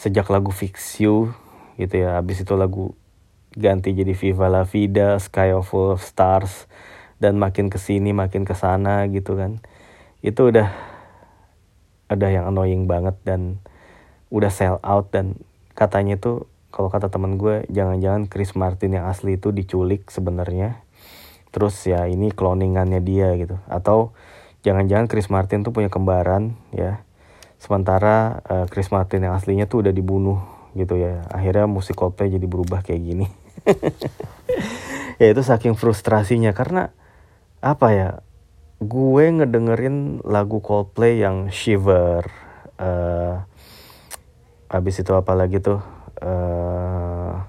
sejak 0.00 0.26
lagu 0.32 0.50
Fix 0.50 0.98
You 0.98 1.30
gitu 1.76 2.04
ya 2.04 2.18
habis 2.20 2.42
itu 2.42 2.52
lagu 2.56 2.96
ganti 3.52 3.92
jadi 3.92 4.16
Viva 4.16 4.48
La 4.48 4.64
Vida 4.64 5.20
Sky 5.20 5.52
of 5.52 5.68
Full 5.68 5.96
of 5.96 6.00
Stars 6.00 6.64
dan 7.20 7.36
makin 7.36 7.68
ke 7.68 7.76
sini 7.76 8.10
makin 8.10 8.42
ke 8.48 8.56
sana 8.56 9.06
gitu 9.12 9.36
kan. 9.36 9.60
Itu 10.24 10.50
udah 10.50 10.72
ada 12.08 12.26
yang 12.28 12.48
annoying 12.48 12.88
banget 12.88 13.16
dan 13.22 13.60
udah 14.32 14.48
sell 14.48 14.80
out 14.80 15.12
dan 15.12 15.36
katanya 15.76 16.16
tuh 16.16 16.48
kalau 16.72 16.88
kata 16.88 17.12
teman 17.12 17.36
gue 17.36 17.68
jangan-jangan 17.68 18.32
Chris 18.32 18.56
Martin 18.56 18.96
yang 18.96 19.04
asli 19.06 19.36
itu 19.36 19.52
diculik 19.52 20.08
sebenarnya. 20.08 20.80
Terus 21.52 21.76
ya 21.84 22.08
ini 22.08 22.32
cloningannya 22.32 23.04
dia 23.04 23.36
gitu. 23.36 23.60
Atau 23.68 24.16
jangan-jangan 24.64 25.04
Chris 25.12 25.28
Martin 25.28 25.60
tuh 25.60 25.76
punya 25.76 25.92
kembaran 25.92 26.56
ya. 26.72 27.04
Sementara 27.60 28.40
uh, 28.48 28.66
Chris 28.72 28.88
Martin 28.88 29.28
yang 29.28 29.36
aslinya 29.36 29.68
tuh 29.68 29.84
udah 29.84 29.92
dibunuh 29.92 30.40
gitu 30.72 30.96
ya. 30.96 31.28
Akhirnya 31.28 31.68
musik 31.68 31.94
Coldplay 31.94 32.32
jadi 32.32 32.48
berubah 32.48 32.80
kayak 32.80 33.04
gini 33.04 33.41
ya 35.20 35.26
itu 35.30 35.42
saking 35.42 35.74
frustrasinya 35.78 36.52
karena 36.52 36.90
apa 37.62 37.88
ya 37.94 38.10
gue 38.82 39.24
ngedengerin 39.30 40.20
lagu 40.26 40.58
Coldplay 40.58 41.22
yang 41.22 41.54
Shiver 41.54 42.26
uh, 42.82 43.46
habis 44.66 44.98
itu 44.98 45.12
apa 45.14 45.32
lagi 45.38 45.62
tuh 45.62 45.78
uh, 46.18 47.46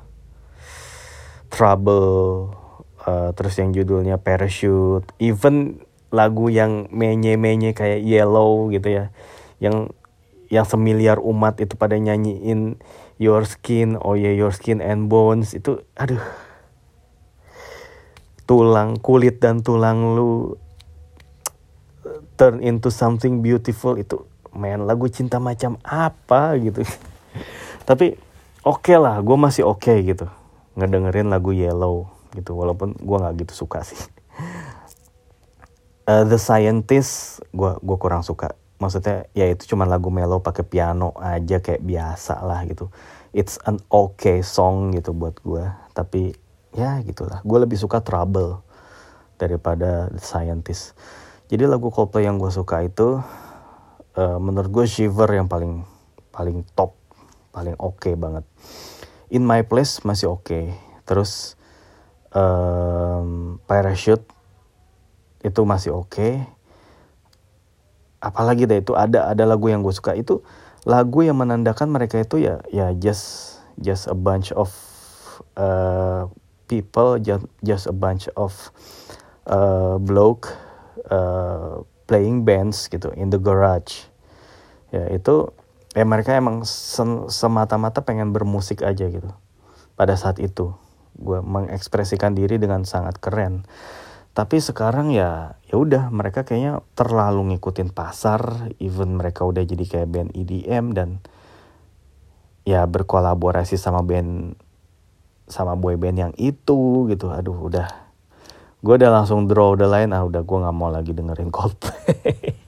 Trouble 1.49 2.53
uh, 3.05 3.29
terus 3.33 3.57
yang 3.57 3.73
judulnya 3.73 4.21
Parachute 4.21 5.09
even 5.17 5.81
lagu 6.13 6.53
yang 6.53 6.85
menye-menye 6.93 7.73
kayak 7.73 8.05
Yellow 8.05 8.69
gitu 8.69 8.93
ya 8.93 9.05
yang 9.57 9.89
yang 10.53 10.69
semiliar 10.69 11.17
umat 11.17 11.57
itu 11.57 11.73
pada 11.73 11.97
nyanyiin 11.97 12.77
Your 13.21 13.45
Skin, 13.45 13.99
oh 14.01 14.17
yeah 14.17 14.33
Your 14.33 14.53
Skin 14.53 14.81
and 14.81 15.09
Bones 15.09 15.53
itu 15.53 15.81
aduh. 15.93 16.21
Tulang 18.43 18.99
kulit 18.99 19.39
dan 19.39 19.63
tulang 19.63 20.17
lu 20.17 20.59
turn 22.39 22.59
into 22.59 22.91
something 22.91 23.39
beautiful 23.39 23.95
itu 23.95 24.25
main 24.53 24.83
lagu 24.83 25.09
cinta 25.09 25.37
macam 25.41 25.77
apa 25.85 26.57
gitu. 26.59 26.83
Tapi 27.89 28.17
oke 28.63 28.83
okay 28.83 28.97
lah 28.97 29.19
gue 29.21 29.37
masih 29.37 29.63
oke 29.65 29.83
okay 29.83 30.03
gitu 30.03 30.27
ngedengerin 30.73 31.29
lagu 31.29 31.53
Yellow 31.53 32.09
gitu 32.33 32.57
walaupun 32.57 32.97
gue 32.97 33.17
nggak 33.17 33.35
gitu 33.45 33.65
suka 33.65 33.85
sih. 33.85 33.99
Uh, 36.03 36.27
The 36.27 36.35
Scientist 36.35 37.39
gue 37.55 37.79
gua 37.79 37.95
kurang 37.95 38.27
suka 38.27 38.59
maksudnya 38.81 39.29
ya 39.37 39.49
itu 39.49 39.69
cuma 39.73 39.85
lagu 39.85 40.09
melo 40.09 40.41
pakai 40.41 40.65
piano 40.65 41.13
aja 41.19 41.59
kayak 41.59 41.83
biasa 41.83 42.41
lah 42.45 42.65
gitu. 42.69 42.89
It's 43.33 43.57
an 43.65 43.81
okay 43.89 44.45
song 44.45 44.93
gitu 44.93 45.13
buat 45.13 45.41
gue 45.41 45.65
tapi 45.97 46.33
ya 46.73 47.01
gitulah. 47.05 47.41
Gue 47.45 47.61
lebih 47.61 47.77
suka 47.77 48.01
Trouble 48.01 48.61
daripada 49.37 50.09
The 50.13 50.21
Scientist. 50.21 50.93
Jadi 51.49 51.69
lagu 51.69 51.93
Coldplay 51.93 52.25
yang 52.25 52.41
gue 52.41 52.49
suka 52.49 52.81
itu 52.81 53.21
uh, 54.17 54.37
menurut 54.41 54.69
gue 54.69 54.85
Shiver 54.85 55.29
yang 55.29 55.49
paling 55.49 55.85
paling 56.33 56.65
top 56.73 56.97
paling 57.53 57.77
oke 57.77 58.01
okay 58.01 58.13
banget. 58.17 58.45
In 59.33 59.45
My 59.45 59.65
Place 59.65 60.01
masih 60.05 60.29
oke 60.29 60.45
okay. 60.49 60.65
terus 61.05 61.57
um, 62.33 63.57
Parachute 63.65 64.25
itu 65.43 65.61
masih 65.65 65.93
oke 65.93 66.09
okay. 66.09 66.33
Apalagi 68.23 68.63
deh 68.63 68.79
itu 68.79 68.95
ada 68.95 69.27
ada 69.27 69.43
lagu 69.43 69.67
yang 69.67 69.83
gue 69.83 69.91
suka. 69.91 70.15
Itu 70.15 70.47
lagu 70.87 71.27
yang 71.27 71.35
menandakan 71.43 71.91
mereka 71.91 72.23
itu 72.23 72.39
ya 72.39 72.63
ya 72.71 72.95
just 72.95 73.59
just 73.83 74.07
a 74.07 74.15
bunch 74.15 74.55
of 74.55 74.71
uh, 75.59 76.31
people 76.71 77.19
just 77.19 77.43
just 77.59 77.85
a 77.91 77.95
bunch 77.95 78.31
of 78.39 78.55
uh, 79.51 79.99
bloke 79.99 80.55
uh, 81.11 81.83
playing 82.07 82.47
bands 82.47 82.87
gitu 82.87 83.11
in 83.19 83.27
the 83.27 83.39
garage. 83.39 84.07
Ya 84.95 85.11
itu 85.11 85.51
ya 85.91 86.07
mereka 86.07 86.39
emang 86.39 86.63
semata-mata 87.27 87.99
pengen 88.07 88.31
bermusik 88.31 88.87
aja 88.87 89.11
gitu. 89.11 89.29
Pada 89.99 90.15
saat 90.15 90.39
itu 90.39 90.71
gue 91.19 91.39
mengekspresikan 91.45 92.33
diri 92.33 92.57
dengan 92.57 92.87
sangat 92.87 93.21
keren 93.21 93.67
tapi 94.33 94.57
sekarang 94.57 95.13
ya 95.13 95.61
ya 95.69 95.77
udah 95.77 96.09
mereka 96.09 96.41
kayaknya 96.41 96.81
terlalu 96.97 97.53
ngikutin 97.53 97.93
pasar. 97.93 98.73
Even 98.81 99.21
mereka 99.21 99.45
udah 99.45 99.61
jadi 99.61 99.85
kayak 99.85 100.09
band 100.09 100.29
EDM 100.33 100.97
dan 100.97 101.21
ya 102.65 102.81
berkolaborasi 102.89 103.77
sama 103.77 104.01
band 104.01 104.57
sama 105.45 105.77
boy 105.77 106.01
band 106.01 106.17
yang 106.17 106.33
itu 106.41 107.05
gitu. 107.13 107.29
Aduh 107.29 107.69
udah. 107.69 107.85
Gue 108.81 108.97
udah 108.97 109.13
langsung 109.13 109.45
draw 109.45 109.77
the 109.77 109.85
line 109.85 110.11
ah 110.11 110.25
udah 110.25 110.41
gue 110.41 110.57
nggak 110.59 110.75
mau 110.75 110.89
lagi 110.89 111.13
dengerin 111.13 111.53
Coldplay. 111.53 112.57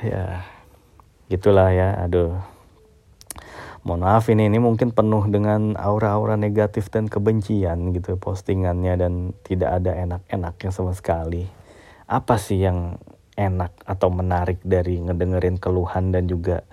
Ya. 0.00 0.48
Gitulah 1.28 1.70
ya 1.76 1.92
aduh 2.08 2.40
mohon 3.80 4.04
maaf 4.04 4.28
ini 4.28 4.46
ini 4.46 4.60
mungkin 4.60 4.92
penuh 4.92 5.24
dengan 5.32 5.72
aura-aura 5.76 6.36
negatif 6.36 6.92
dan 6.92 7.08
kebencian 7.08 7.96
gitu 7.96 8.20
postingannya 8.20 8.94
dan 9.00 9.12
tidak 9.40 9.80
ada 9.80 9.96
enak-enaknya 9.96 10.70
sama 10.70 10.92
sekali. 10.92 11.48
Apa 12.04 12.36
sih 12.36 12.60
yang 12.60 13.00
enak 13.40 13.72
atau 13.88 14.12
menarik 14.12 14.60
dari 14.60 15.00
ngedengerin 15.00 15.56
keluhan 15.56 16.12
dan 16.12 16.28
juga 16.28 16.66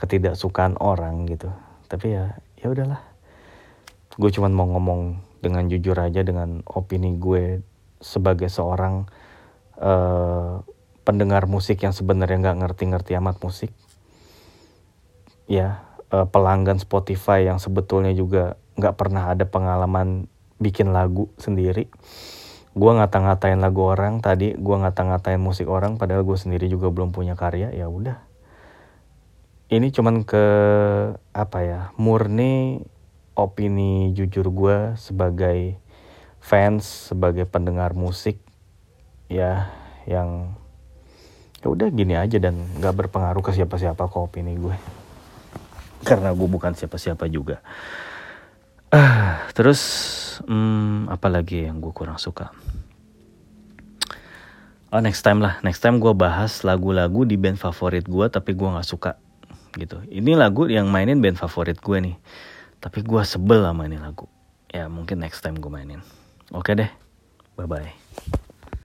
ketidaksukaan 0.00 0.80
orang 0.80 1.28
gitu. 1.28 1.52
Tapi 1.86 2.16
ya 2.16 2.32
ya 2.56 2.72
udahlah. 2.72 3.02
Gue 4.16 4.30
cuma 4.32 4.48
mau 4.48 4.64
ngomong 4.64 5.20
dengan 5.44 5.68
jujur 5.68 5.98
aja 6.00 6.24
dengan 6.24 6.64
opini 6.64 7.20
gue 7.20 7.60
sebagai 8.00 8.48
seorang 8.48 9.04
uh, 9.76 10.64
pendengar 11.04 11.44
musik 11.44 11.84
yang 11.84 11.92
sebenarnya 11.92 12.40
nggak 12.40 12.58
ngerti-ngerti 12.64 13.12
amat 13.20 13.36
musik. 13.44 13.72
Ya, 15.44 15.84
uh, 16.14 16.26
pelanggan 16.30 16.78
Spotify 16.78 17.50
yang 17.50 17.58
sebetulnya 17.58 18.14
juga 18.14 18.54
nggak 18.78 18.94
pernah 18.94 19.34
ada 19.34 19.42
pengalaman 19.46 20.30
bikin 20.62 20.94
lagu 20.94 21.30
sendiri. 21.34 21.90
Gue 22.74 22.90
ngata-ngatain 22.90 23.62
lagu 23.62 23.86
orang 23.86 24.18
tadi, 24.18 24.54
gue 24.54 24.76
ngata-ngatain 24.78 25.38
musik 25.38 25.70
orang, 25.70 25.94
padahal 25.94 26.26
gue 26.26 26.34
sendiri 26.34 26.66
juga 26.66 26.90
belum 26.90 27.14
punya 27.14 27.38
karya. 27.38 27.70
Ya 27.70 27.86
udah, 27.86 28.18
ini 29.70 29.94
cuman 29.94 30.26
ke 30.26 30.46
apa 31.30 31.58
ya, 31.62 31.80
murni 31.94 32.82
opini 33.38 34.10
jujur 34.10 34.50
gue 34.50 34.98
sebagai 34.98 35.78
fans, 36.42 37.14
sebagai 37.14 37.46
pendengar 37.46 37.94
musik, 37.94 38.42
ya 39.30 39.70
yang 40.10 40.58
ya 41.62 41.70
udah 41.70 41.88
gini 41.94 42.18
aja 42.18 42.42
dan 42.42 42.58
nggak 42.82 43.06
berpengaruh 43.06 43.40
ke 43.40 43.56
siapa-siapa 43.56 44.10
kok 44.10 44.20
opini 44.20 44.52
gue 44.58 44.76
karena 46.04 46.30
gue 46.36 46.48
bukan 46.48 46.76
siapa-siapa 46.76 47.26
juga. 47.32 47.64
Uh, 48.94 49.34
terus 49.56 49.80
hmm, 50.46 51.10
apa 51.10 51.26
lagi 51.26 51.66
yang 51.66 51.82
gue 51.82 51.90
kurang 51.90 52.20
suka? 52.20 52.54
Oh 54.94 55.02
next 55.02 55.26
time 55.26 55.42
lah, 55.42 55.58
next 55.66 55.82
time 55.82 55.98
gue 55.98 56.14
bahas 56.14 56.62
lagu-lagu 56.62 57.26
di 57.26 57.34
band 57.34 57.58
favorit 57.58 58.06
gue 58.06 58.26
tapi 58.30 58.54
gue 58.54 58.68
nggak 58.70 58.86
suka 58.86 59.18
gitu. 59.74 59.98
Ini 60.06 60.38
lagu 60.38 60.70
yang 60.70 60.86
mainin 60.86 61.18
band 61.18 61.34
favorit 61.34 61.82
gue 61.82 61.98
nih, 61.98 62.16
tapi 62.78 63.02
gue 63.02 63.22
sebel 63.26 63.66
sama 63.66 63.90
ini 63.90 63.98
lagu. 63.98 64.30
Ya 64.70 64.86
mungkin 64.86 65.18
next 65.18 65.42
time 65.42 65.58
gue 65.58 65.70
mainin. 65.72 65.98
Oke 66.54 66.78
deh, 66.78 66.90
bye 67.58 67.66
bye. 67.66 68.43